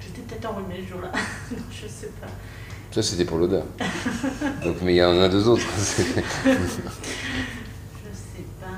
J'étais 0.00 0.20
peut-être 0.22 0.46
enrhumée 0.50 0.82
ce 0.84 0.90
jour-là. 0.90 1.12
Non, 1.52 1.58
je 1.70 1.86
sais 1.86 2.10
pas. 2.20 2.26
Ça 2.90 3.02
c'était 3.02 3.24
pour 3.24 3.38
l'odeur. 3.38 3.64
Donc 4.64 4.76
mais 4.82 4.94
il 4.94 4.96
y 4.98 5.04
en 5.04 5.20
a 5.20 5.28
deux 5.28 5.46
autres. 5.48 5.62
Je 5.76 5.90
sais 5.92 6.04
pas. 8.60 8.68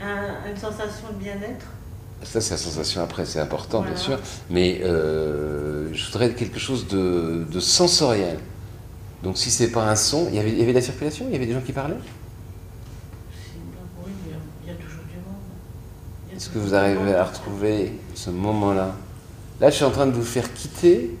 Un- 0.00 0.50
une 0.50 0.56
sensation 0.56 1.08
de 1.12 1.18
bien-être? 1.22 1.66
Ça 2.22 2.40
c'est 2.40 2.52
la 2.54 2.58
sensation 2.58 3.02
après, 3.02 3.24
c'est 3.24 3.40
important 3.40 3.82
bien 3.82 3.96
sûr. 3.96 4.18
Mais 4.50 4.80
euh, 4.82 5.88
je 5.92 6.06
voudrais 6.06 6.34
quelque 6.34 6.58
chose 6.58 6.88
de, 6.88 7.44
de 7.50 7.60
sensoriel. 7.60 8.38
Donc 9.22 9.36
si 9.38 9.50
c'est 9.50 9.70
pas 9.70 9.88
un 9.88 9.96
son, 9.96 10.26
il 10.28 10.34
y 10.36 10.38
avait, 10.38 10.50
il 10.50 10.58
y 10.58 10.62
avait 10.62 10.72
de 10.72 10.78
la 10.78 10.82
circulation, 10.84 11.26
il 11.28 11.32
y 11.32 11.36
avait 11.36 11.46
des 11.46 11.52
gens 11.54 11.60
qui 11.60 11.72
parlaient? 11.72 11.96
C'est- 13.32 13.58
Oui, 14.04 14.10
il 14.26 14.30
y 14.32 14.34
a- 14.34 14.38
il 14.64 14.68
y 14.68 14.70
a 14.72 14.74
toujours 14.74 15.02
du 15.04 15.16
monde. 15.16 15.42
Il 16.27 16.27
y 16.27 16.27
a 16.27 16.27
Est-ce 16.38 16.50
que 16.50 16.60
vous 16.60 16.72
arrivez 16.72 17.16
à 17.16 17.24
retrouver 17.24 17.98
ce 18.14 18.30
moment-là 18.30 18.94
Là, 19.60 19.70
je 19.70 19.74
suis 19.74 19.84
en 19.84 19.90
train 19.90 20.06
de 20.06 20.12
vous 20.12 20.22
faire 20.22 20.54
quitter, 20.54 21.18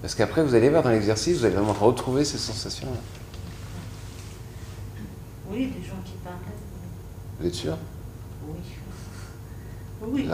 parce 0.00 0.14
qu'après, 0.14 0.44
vous 0.44 0.54
allez 0.54 0.68
voir 0.70 0.84
dans 0.84 0.90
l'exercice, 0.90 1.38
vous 1.38 1.44
allez 1.46 1.56
vraiment 1.56 1.72
retrouver 1.72 2.24
ces 2.24 2.38
sensations-là. 2.38 3.00
Oui, 5.50 5.66
des 5.66 5.84
gens 5.84 5.96
qui 6.04 6.12
parlaient. 6.22 6.38
Vous 7.40 7.46
êtes 7.48 7.54
sûr? 7.56 7.76
Oui. 8.46 8.54
Oui. 10.06 10.28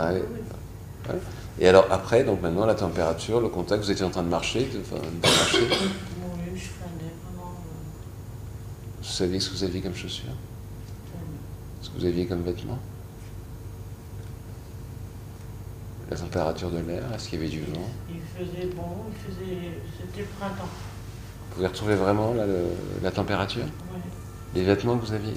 Oui. 1.09 1.15
Et 1.59 1.67
alors, 1.67 1.87
après, 1.91 2.23
donc 2.23 2.43
maintenant, 2.43 2.67
la 2.67 2.75
température, 2.75 3.41
le 3.41 3.49
contact, 3.49 3.83
vous 3.83 3.91
étiez 3.91 4.05
en 4.05 4.11
train 4.11 4.25
de 4.25 4.29
marcher, 4.29 4.67
de, 4.67 4.81
enfin, 4.81 4.97
de 5.03 5.27
marcher? 5.27 5.59
Oui, 5.71 6.51
je 6.55 6.65
flânais 6.65 7.15
vraiment. 7.25 7.55
euh, 7.57 8.99
Vous 8.99 9.09
saviez 9.09 9.41
ce 9.41 9.49
que 9.49 9.55
vous 9.55 9.65
aviez 9.65 9.81
comme 9.81 9.95
chaussures? 9.95 10.29
Ce 11.81 11.89
que 11.89 11.99
vous 11.99 12.05
aviez 12.05 12.27
comme 12.27 12.43
vêtements? 12.43 12.79
La 16.11 16.17
température 16.17 16.71
de 16.71 16.79
l'air, 16.79 17.03
est-ce 17.15 17.29
qu'il 17.29 17.39
y 17.39 17.43
avait 17.43 17.51
du 17.51 17.61
vent? 17.61 17.89
Il 18.09 18.21
faisait 18.35 18.67
bon, 18.75 19.05
il 19.11 19.15
faisait. 19.35 19.81
C'était 20.01 20.21
le 20.21 20.27
printemps. 20.39 20.65
Vous 20.65 21.55
pouvez 21.55 21.67
retrouver 21.67 21.95
vraiment 21.97 22.33
là, 22.33 22.47
le- 22.47 22.71
la 23.03 23.11
température? 23.11 23.65
Ouais. 23.65 24.01
Les 24.55 24.65
vêtements 24.65 24.97
que 24.97 25.05
vous 25.05 25.13
aviez? 25.13 25.35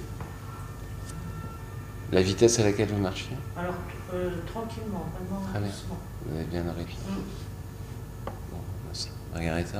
La 2.13 2.21
vitesse 2.21 2.60
à 2.60 2.63
laquelle 2.63 2.88
vous 2.89 3.01
marchiez? 3.01 3.36
Alors, 3.57 3.73
euh, 4.13 4.29
tranquillement, 4.47 5.05
vraiment 5.13 5.41
Très 5.49 5.60
bien. 5.60 5.67
doucement. 5.67 5.97
Vous 6.25 6.36
avez 6.36 6.45
bien 6.45 6.65
arrêté. 6.67 6.93
Mm. 7.10 8.31
Bon, 8.51 8.57
merci. 8.86 9.10
Margarita? 9.34 9.79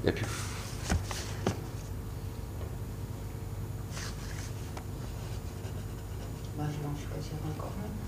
Il 0.00 0.04
n'y 0.04 0.08
a 0.10 0.12
plus. 0.12 0.26
Bah, 6.56 6.64
je 6.70 6.80
vais 6.80 6.86
en 6.86 6.96
choisir 6.96 7.34
encore 7.50 7.72
un. 7.82 8.03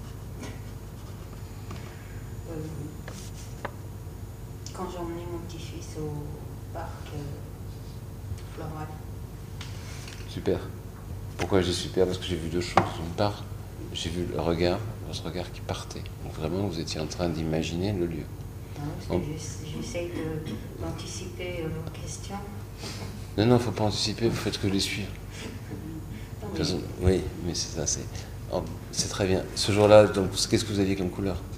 Euh, 2.51 2.55
quand 4.75 4.87
j'ai 4.93 4.99
emmené 4.99 5.23
mon 5.33 5.39
petit-fils 5.49 5.97
au 5.99 6.11
parc 6.73 6.91
euh, 7.15 8.55
floral, 8.55 8.87
Super. 10.29 10.59
Pourquoi 11.39 11.63
j'ai 11.63 11.73
super? 11.73 12.07
Parce 12.07 12.19
que 12.19 12.25
j'ai 12.25 12.37
vu 12.37 12.49
deux 12.49 12.61
choses. 12.61 12.85
D'une 13.03 13.15
part, 13.17 13.43
j'ai 13.93 14.11
vu 14.11 14.27
le 14.33 14.41
regard, 14.41 14.79
votre 15.07 15.25
regard 15.25 15.51
qui 15.53 15.61
partait. 15.61 16.03
Donc 16.25 16.35
vraiment, 16.35 16.67
vous 16.67 16.79
étiez 16.79 17.01
en 17.01 17.07
train 17.07 17.29
d'imaginer 17.29 17.93
le 17.93 18.07
lieu. 18.07 18.23
hein, 18.79 18.83
parce 19.09 19.21
que 19.21 19.27
j'ess- 19.33 19.59
j'essaye 19.75 20.09
de- 20.09 20.83
d'anticiper 20.85 21.63
euh, 21.65 21.69
vos 21.69 21.91
questions. 22.03 22.37
Non, 23.39 23.47
non, 23.47 23.59
faut 23.59 23.71
pas 23.71 23.85
anticiper, 23.85 24.29
vous 24.29 24.37
faites 24.37 24.61
que 24.61 24.67
les 24.67 24.81
suivre. 24.81 25.09
Non, 26.43 26.49
mais 27.01 27.15
oui, 27.17 27.23
mais 27.45 27.55
c'est 27.55 27.77
ça, 27.77 27.87
c'est. 27.87 28.05
oh, 28.53 28.63
très 29.11 29.27
bien. 29.27 29.43
Ce 29.57 29.73
jour-là, 29.73 30.07
donc, 30.07 30.31
qu'est-ce 30.33 30.65
que 30.65 30.73
vous 30.73 30.81
aviez 30.81 30.95
comme 30.97 31.11
couleur? 31.11 31.37
Il 31.53 31.56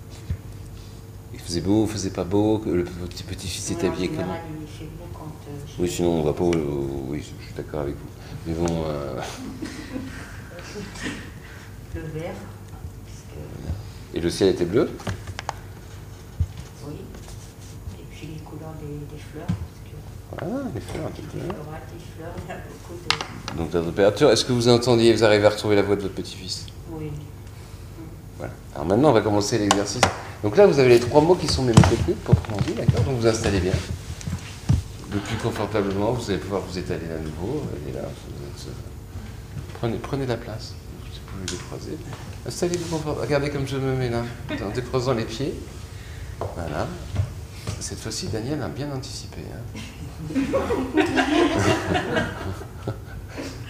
faisait 1.48 1.60
beau, 1.62 1.86
faisait 1.86 2.10
pas 2.10 2.24
beau, 2.24 2.58
que 2.58 2.68
le 2.68 2.84
petit 2.84 3.22
petit-fils 3.24 3.70
était 3.70 3.86
habillé 3.86 4.08
comment 4.08 4.34
euh, 4.34 5.78
Oui, 5.78 5.88
sinon 5.88 6.20
on 6.20 6.22
va 6.22 6.34
pas. 6.34 6.44
oui, 6.44 7.20
je 7.20 7.22
suis 7.22 7.54
d'accord 7.56 7.80
avec 7.80 7.94
vous. 7.94 8.06
Mais 8.46 8.52
bon, 8.52 8.84
euh, 8.86 9.18
le 11.94 12.00
vert, 12.02 12.34
et 14.14 14.20
le 14.20 14.28
ciel 14.28 14.50
était 14.50 14.66
bleu 14.66 14.90
oui, 16.86 16.94
et 17.98 18.04
puis 18.10 18.26
les 18.26 18.40
couleurs 18.42 18.74
des, 18.82 18.86
des 18.86 19.22
fleurs, 19.32 19.46
parce 19.46 19.80
que 19.84 19.96
Voilà, 20.50 20.64
les 20.74 20.80
fleurs 20.82 21.10
des 21.10 21.22
fleurs, 21.22 21.54
il 22.44 22.48
y 22.48 22.52
a 22.52 22.56
beaucoup 22.56 22.94
de... 23.08 23.56
Donc 23.56 23.72
la 23.72 23.80
température, 23.80 24.30
est-ce 24.30 24.44
que 24.44 24.52
vous 24.52 24.68
entendiez, 24.68 25.14
vous 25.14 25.24
arrivez 25.24 25.46
à 25.46 25.50
retrouver 25.50 25.76
la 25.76 25.82
voix 25.82 25.96
de 25.96 26.02
votre 26.02 26.14
petit-fils? 26.14 26.66
Oui, 26.90 27.10
Voilà. 28.36 28.52
Alors 28.74 28.86
maintenant, 28.86 29.08
on 29.10 29.14
va 29.14 29.22
commencer 29.22 29.56
l'exercice. 29.58 30.02
Donc 30.42 30.56
là, 30.56 30.66
vous 30.66 30.78
avez 30.78 30.90
les 30.90 31.00
trois 31.00 31.20
mots 31.20 31.34
qui 31.34 31.48
sont 31.48 31.62
mes 31.62 31.72
mots 31.72 31.88
techniques, 31.90 32.22
proprement 32.22 32.58
dit, 32.66 32.72
d'accord 32.74 33.02
Donc 33.04 33.18
vous 33.18 33.26
installez 33.26 33.60
bien. 33.60 33.72
Le 35.12 35.18
plus 35.18 35.36
confortablement, 35.36 36.12
vous 36.12 36.30
allez 36.30 36.38
pouvoir 36.38 36.62
vous 36.62 36.78
étaler 36.78 37.06
à 37.06 37.18
nouveau. 37.18 37.62
Et 37.88 37.92
là, 37.92 38.02
vous 38.02 38.44
êtes 38.44 38.68
euh, 38.68 38.72
Prenez, 39.80 39.96
prenez 39.96 40.26
la 40.26 40.36
place. 40.36 40.74
Vous 41.02 41.44
pouvez 41.44 41.58
les 41.58 41.64
croiser. 41.64 41.98
Installez-vous 42.46 42.84
confortablement. 42.84 43.22
Regardez 43.24 43.50
comme 43.50 43.66
je 43.66 43.76
me 43.76 43.94
mets 43.94 44.10
là, 44.10 44.22
en 44.64 44.70
décroisant 44.70 45.14
les 45.14 45.24
pieds. 45.24 45.54
Voilà. 46.54 46.86
Cette 47.80 47.98
fois-ci, 48.00 48.26
Daniel 48.28 48.62
a 48.62 48.68
bien 48.68 48.92
anticipé. 48.92 49.40
hein. 49.52 49.80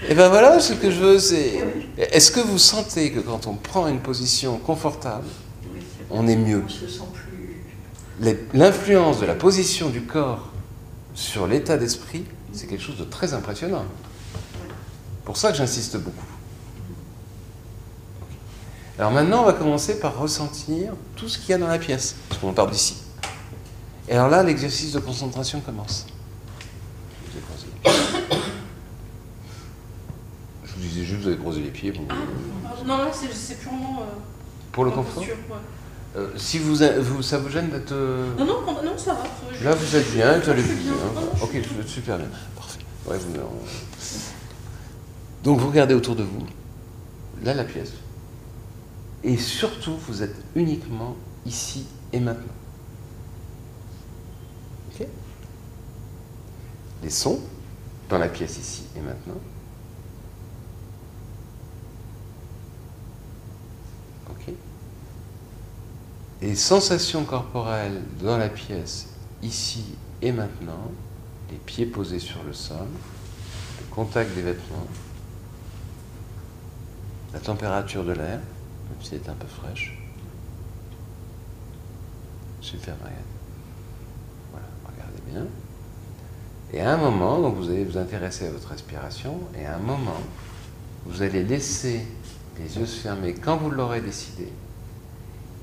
Et 0.09 0.15
ben 0.15 0.29
voilà, 0.29 0.61
ce 0.61 0.73
que 0.75 0.91
je 0.91 0.99
veux, 0.99 1.19
c'est. 1.19 1.59
Est-ce 1.99 2.31
que 2.31 2.41
vous 2.41 2.59
sentez 2.59 3.13
que 3.13 3.21
quand 3.21 3.47
on 3.47 3.55
prend 3.55 3.89
une 3.89 4.01
position 4.01 4.57
confortable, 4.59 5.27
on 6.11 6.27
est 6.27 6.37
mieux 6.37 6.63
On 6.65 6.69
se 6.69 6.87
sent 6.89 7.03
plus. 7.13 7.57
Les- 8.21 8.39
L'influence 8.55 9.21
de 9.21 9.27
la 9.27 9.35
position 9.35 9.89
du 9.91 10.03
corps 10.03 10.49
sur 11.15 11.47
l'état 11.47 11.77
d'esprit, 11.77 12.25
c'est 12.53 12.67
quelque 12.67 12.83
chose 12.83 12.99
de 12.99 13.05
très 13.05 13.35
impressionnant. 13.35 13.85
Pour 15.25 15.37
ça 15.37 15.51
que 15.53 15.59
j'insiste 15.59 15.97
beaucoup. 15.99 16.25
Alors 18.99 19.13
maintenant, 19.13 19.43
on 19.43 19.47
va 19.47 19.53
commencer 19.53 20.01
par 20.01 20.19
ressentir 20.19 20.93
tout 21.15 21.29
ce 21.29 21.39
qu'il 21.39 21.51
y 21.51 21.53
a 21.53 21.59
dans 21.59 21.69
la 21.69 21.79
pièce, 21.79 22.17
parce 22.29 22.41
qu'on 22.41 22.53
part 22.53 22.69
d'ici. 22.69 22.97
Et 24.09 24.13
alors 24.15 24.29
là, 24.29 24.43
l'exercice 24.43 24.93
de 24.93 24.99
concentration 24.99 25.61
commence. 25.61 26.07
Je 27.27 27.33
vous 27.33 27.39
ai 27.39 27.43
croisé. 27.43 27.67
Je 30.65 30.73
vous 30.73 30.81
disais 30.81 31.05
juste, 31.05 31.21
vous 31.23 31.29
avez 31.29 31.37
croisé 31.37 31.61
les 31.61 31.71
pieds. 31.71 31.91
vous- 31.93 32.07
Non, 32.87 32.97
non, 32.99 33.11
c'est 33.13 33.33
c'est 33.33 33.59
purement. 33.61 34.01
euh, 34.01 34.05
Pour 34.73 34.85
le 34.85 34.91
confort 34.91 35.15
posture, 35.15 35.35
ouais. 35.51 35.57
Euh, 36.17 36.31
Si 36.37 36.59
vous, 36.59 36.75
vous- 37.03 37.23
ça 37.23 37.39
vous 37.39 37.49
gêne 37.51 37.71
d'être... 37.71 37.93
euh, 37.93 38.35
Non, 38.39 38.45
non, 38.47 38.61
non, 38.83 38.97
ça 38.97 39.15
va. 39.15 39.25
je- 39.59 39.65
Là, 39.65 39.75
vous 39.75 39.97
êtes 39.97 40.11
bien, 40.13 40.39
vous 40.39 40.51
allez 40.51 40.63
bien. 40.63 40.75
je 41.37 41.45
Ok, 41.45 41.51
vous 41.53 41.81
êtes 41.81 41.89
super 41.89 42.17
bien. 42.19 42.29
Parfait. 42.57 42.81
Ouais, 43.07 43.19
vous- 43.19 43.35
on- 43.41 43.65
Donc, 45.45 45.61
vous 45.61 45.69
regardez 45.69 45.95
autour 45.95 46.17
de 46.17 46.23
vous. 46.25 46.47
Là, 47.43 47.55
la 47.55 47.65
pièce. 47.65 47.93
Et 49.23 49.37
surtout, 49.37 49.97
vous 50.09 50.23
êtes 50.23 50.35
uniquement 50.55 51.17
ici 51.45 51.87
et 52.13 52.21
maintenant. 52.21 52.53
Ok 54.95 55.07
Les 57.03 57.11
sons 57.11 57.41
dans 58.09 58.19
la 58.19 58.29
pièce 58.29 58.59
ici 58.59 58.85
et 58.97 59.01
maintenant. 59.01 59.41
Ok 64.31 64.55
Les 66.41 66.55
sensations 66.55 67.25
corporelles 67.25 68.01
dans 68.23 68.39
la 68.39 68.49
pièce 68.49 69.09
ici 69.43 69.85
et 70.23 70.31
maintenant, 70.31 70.93
les 71.51 71.57
pieds 71.57 71.87
posés 71.87 72.21
sur 72.21 72.43
le 72.45 72.53
sol, 72.53 72.87
le 73.81 73.95
contact 73.95 74.35
des 74.35 74.43
vêtements, 74.43 74.87
la 77.33 77.41
température 77.41 78.05
de 78.05 78.13
l'air, 78.13 78.39
même 78.39 79.03
si 79.03 79.15
elle 79.15 79.21
est 79.23 79.29
un 79.29 79.35
peu 79.35 79.47
fraîche. 79.47 79.99
Super, 82.61 82.95
Marianne. 83.01 83.19
Voilà, 84.53 84.67
regardez 84.87 85.23
bien. 85.31 85.47
Et 86.73 86.81
à 86.81 86.95
un 86.95 86.97
moment, 86.99 87.41
donc 87.41 87.57
vous 87.57 87.71
allez 87.71 87.85
vous 87.85 87.99
intéresser 87.99 88.47
à 88.47 88.51
votre 88.51 88.69
respiration, 88.69 89.41
et 89.59 89.65
à 89.65 89.77
un 89.77 89.81
moment, 89.81 90.21
vous 91.07 91.23
allez 91.23 91.43
laisser 91.43 92.07
les 92.59 92.77
yeux 92.77 92.87
se 92.87 93.01
fermer 93.01 93.35
quand 93.35 93.57
vous 93.57 93.71
l'aurez 93.71 94.01
décidé, 94.01 94.53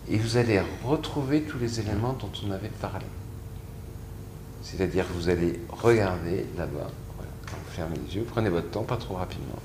et 0.10 0.18
vous 0.18 0.38
allez 0.38 0.62
retrouver 0.84 1.42
tous 1.42 1.58
les 1.58 1.80
éléments 1.80 2.14
dont 2.14 2.32
on 2.46 2.52
avait 2.52 2.70
parlé. 2.70 3.06
C'est-à-dire 4.62 5.08
que 5.08 5.14
vous 5.14 5.30
allez 5.30 5.60
regarder 5.70 6.46
là-bas, 6.58 6.90
vous 7.18 7.72
fermez 7.72 7.98
les 8.08 8.16
yeux, 8.16 8.26
prenez 8.28 8.50
votre 8.50 8.70
temps, 8.70 8.84
pas 8.84 8.98
trop 8.98 9.16
rapidement. 9.16 9.60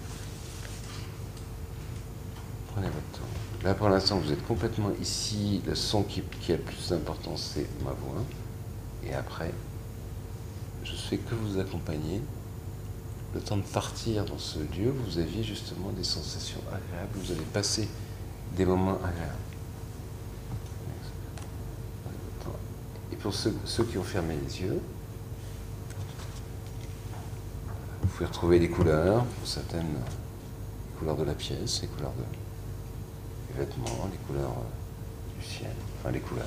Prenez 2.72 2.86
votre 2.86 3.18
temps. 3.18 3.64
Là 3.64 3.74
pour 3.74 3.88
l'instant 3.88 4.18
vous 4.18 4.32
êtes 4.32 4.46
complètement 4.46 4.90
ici, 5.00 5.62
le 5.66 5.74
son 5.74 6.02
qui, 6.02 6.22
qui 6.40 6.52
a 6.52 6.56
le 6.56 6.62
plus 6.62 6.88
d'importance 6.90 7.52
c'est 7.54 7.66
ma 7.84 7.90
voix. 7.90 8.22
Et 9.04 9.14
après, 9.14 9.52
je 10.84 10.92
fais 10.92 11.16
que 11.16 11.34
vous 11.34 11.58
accompagner. 11.58 12.20
Le 13.32 13.40
temps 13.40 13.56
de 13.56 13.62
partir 13.62 14.24
dans 14.24 14.38
ce 14.38 14.58
lieu, 14.58 14.92
vous 15.06 15.18
aviez 15.18 15.44
justement 15.44 15.90
des 15.96 16.02
sensations 16.02 16.60
agréables, 16.66 17.12
vous 17.14 17.30
avez 17.30 17.44
passé 17.52 17.88
des 18.56 18.64
moments 18.64 18.96
agréables. 18.96 19.36
Et 23.09 23.09
pour 23.22 23.34
ceux, 23.34 23.84
qui 23.84 23.98
ont 23.98 24.02
fermé 24.02 24.34
les 24.42 24.62
yeux, 24.62 24.80
vous 28.00 28.08
pouvez 28.08 28.26
retrouver 28.26 28.58
les 28.58 28.70
couleurs, 28.70 29.24
pour 29.24 29.46
certaines 29.46 29.86
les 29.86 30.98
couleurs 30.98 31.16
de 31.16 31.24
la 31.24 31.34
pièce, 31.34 31.82
les 31.82 31.88
couleurs 31.88 32.12
de, 32.12 33.52
des 33.52 33.58
vêtements, 33.60 34.08
les 34.10 34.18
couleurs 34.26 34.50
euh, 34.50 35.38
du 35.38 35.46
ciel, 35.46 35.72
enfin 35.98 36.10
les 36.10 36.20
couleurs. 36.20 36.46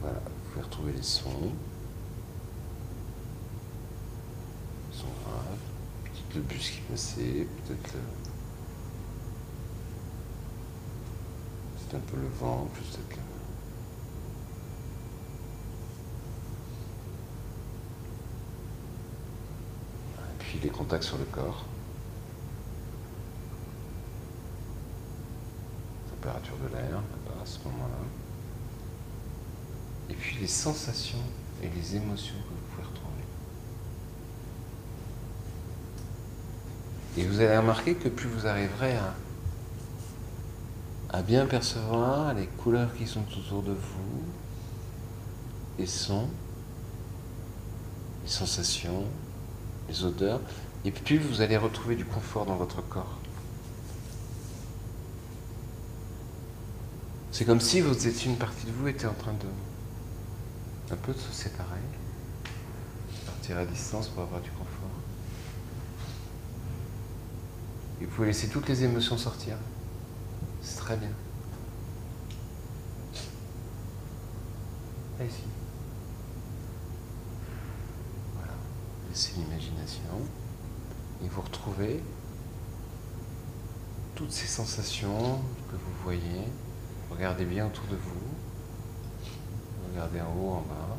Voilà, 0.00 0.18
vous 0.18 0.50
pouvez 0.50 0.64
retrouver 0.64 0.92
les 0.92 1.02
sons. 1.02 1.52
Sont 4.92 5.06
graves. 5.24 5.58
Peut-être 6.04 6.34
le 6.34 6.40
bus 6.42 6.70
qui 6.70 6.80
passait, 6.80 7.46
peut-être. 7.66 7.94
Un 11.92 11.98
peu 11.98 12.16
le 12.16 12.28
vent, 12.28 12.68
peut-être. 12.72 13.18
Et 20.18 20.38
puis 20.38 20.60
les 20.62 20.68
contacts 20.68 21.02
sur 21.02 21.18
le 21.18 21.24
corps. 21.24 21.64
Température 26.10 26.54
de 26.58 26.76
l'air, 26.76 27.02
à 27.42 27.44
ce 27.46 27.58
moment-là. 27.64 28.04
Et 30.10 30.14
puis 30.14 30.36
les 30.40 30.46
sensations 30.46 31.18
et 31.60 31.68
les 31.68 31.96
émotions 31.96 32.36
que 32.36 32.50
vous 32.50 32.66
pouvez 32.70 32.86
retrouver. 32.86 33.24
Et 37.16 37.24
vous 37.26 37.40
allez 37.40 37.56
remarquer 37.56 37.96
que 37.96 38.08
plus 38.08 38.28
vous 38.28 38.46
arriverez 38.46 38.94
à, 38.94 39.12
à 41.12 41.22
bien 41.22 41.46
percevoir 41.46 42.34
les 42.34 42.46
couleurs 42.46 42.94
qui 42.94 43.06
sont 43.06 43.24
autour 43.36 43.62
de 43.62 43.72
vous, 43.72 44.22
les 45.78 45.86
sons, 45.86 46.28
les 48.22 48.30
sensations, 48.30 49.04
les 49.88 50.04
odeurs, 50.04 50.40
et 50.84 50.92
plus 50.92 51.18
vous 51.18 51.40
allez 51.40 51.56
retrouver 51.56 51.96
du 51.96 52.04
confort 52.04 52.46
dans 52.46 52.56
votre 52.56 52.80
corps. 52.86 53.18
C'est 57.32 57.44
comme 57.44 57.60
si 57.60 57.80
vous 57.80 58.06
étiez 58.06 58.30
une 58.30 58.38
partie 58.38 58.66
de 58.66 58.72
vous 58.72 58.88
était 58.88 59.06
en 59.06 59.14
train 59.14 59.32
de 59.32 59.46
un 60.92 60.96
peu 60.96 61.12
de 61.12 61.18
se 61.18 61.32
séparer, 61.32 61.80
partir 63.24 63.58
à 63.58 63.64
distance 63.64 64.08
pour 64.08 64.24
avoir 64.24 64.40
du 64.40 64.50
confort. 64.50 64.90
Et 68.00 68.04
vous 68.04 68.10
pouvez 68.10 68.28
laisser 68.28 68.48
toutes 68.48 68.68
les 68.68 68.82
émotions 68.82 69.16
sortir. 69.16 69.56
C'est 70.62 70.76
très 70.76 70.96
bien. 70.96 71.10
Allez-y. 75.18 75.44
Voilà. 78.34 78.52
Laissez 79.08 79.32
l'imagination. 79.36 80.02
Et 81.22 81.28
vous 81.28 81.42
retrouvez 81.42 82.02
toutes 84.14 84.32
ces 84.32 84.46
sensations 84.46 85.40
que 85.70 85.76
vous 85.76 86.02
voyez. 86.02 86.46
Regardez 87.10 87.44
bien 87.44 87.66
autour 87.66 87.84
de 87.86 87.96
vous. 87.96 88.20
Regardez 89.90 90.20
en 90.20 90.32
haut, 90.34 90.52
en 90.52 90.60
bas. 90.60 90.96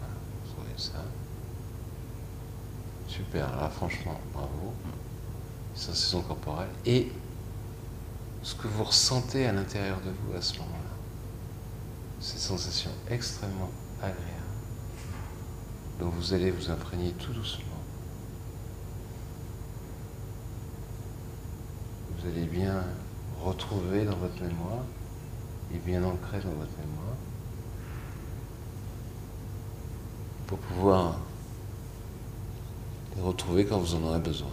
Voilà, 0.00 0.14
vous 0.44 0.50
trouvez 0.52 0.76
ça. 0.76 1.04
Super, 3.14 3.46
là 3.56 3.70
franchement, 3.70 4.18
bravo. 4.32 4.72
Sensations 5.76 6.22
corporelles. 6.22 6.66
Et 6.84 7.12
ce 8.42 8.56
que 8.56 8.66
vous 8.66 8.82
ressentez 8.82 9.46
à 9.46 9.52
l'intérieur 9.52 9.98
de 10.00 10.10
vous 10.10 10.36
à 10.36 10.42
ce 10.42 10.58
moment-là. 10.58 10.96
Ces 12.18 12.38
sensations 12.38 12.90
extrêmement 13.08 13.70
agréables. 14.00 14.18
Donc 16.00 16.12
vous 16.14 16.34
allez 16.34 16.50
vous 16.50 16.70
imprégner 16.70 17.12
tout 17.12 17.32
doucement. 17.32 17.64
Vous 22.18 22.28
allez 22.28 22.46
bien 22.46 22.82
retrouver 23.40 24.06
dans 24.06 24.16
votre 24.16 24.42
mémoire 24.42 24.82
et 25.72 25.78
bien 25.78 26.02
ancrer 26.02 26.38
dans 26.38 26.50
votre 26.50 26.76
mémoire 26.78 27.16
pour 30.48 30.58
pouvoir 30.58 31.20
les 33.16 33.22
retrouver 33.22 33.64
quand 33.64 33.78
vous 33.78 33.94
en 33.94 34.02
aurez 34.04 34.18
besoin. 34.18 34.50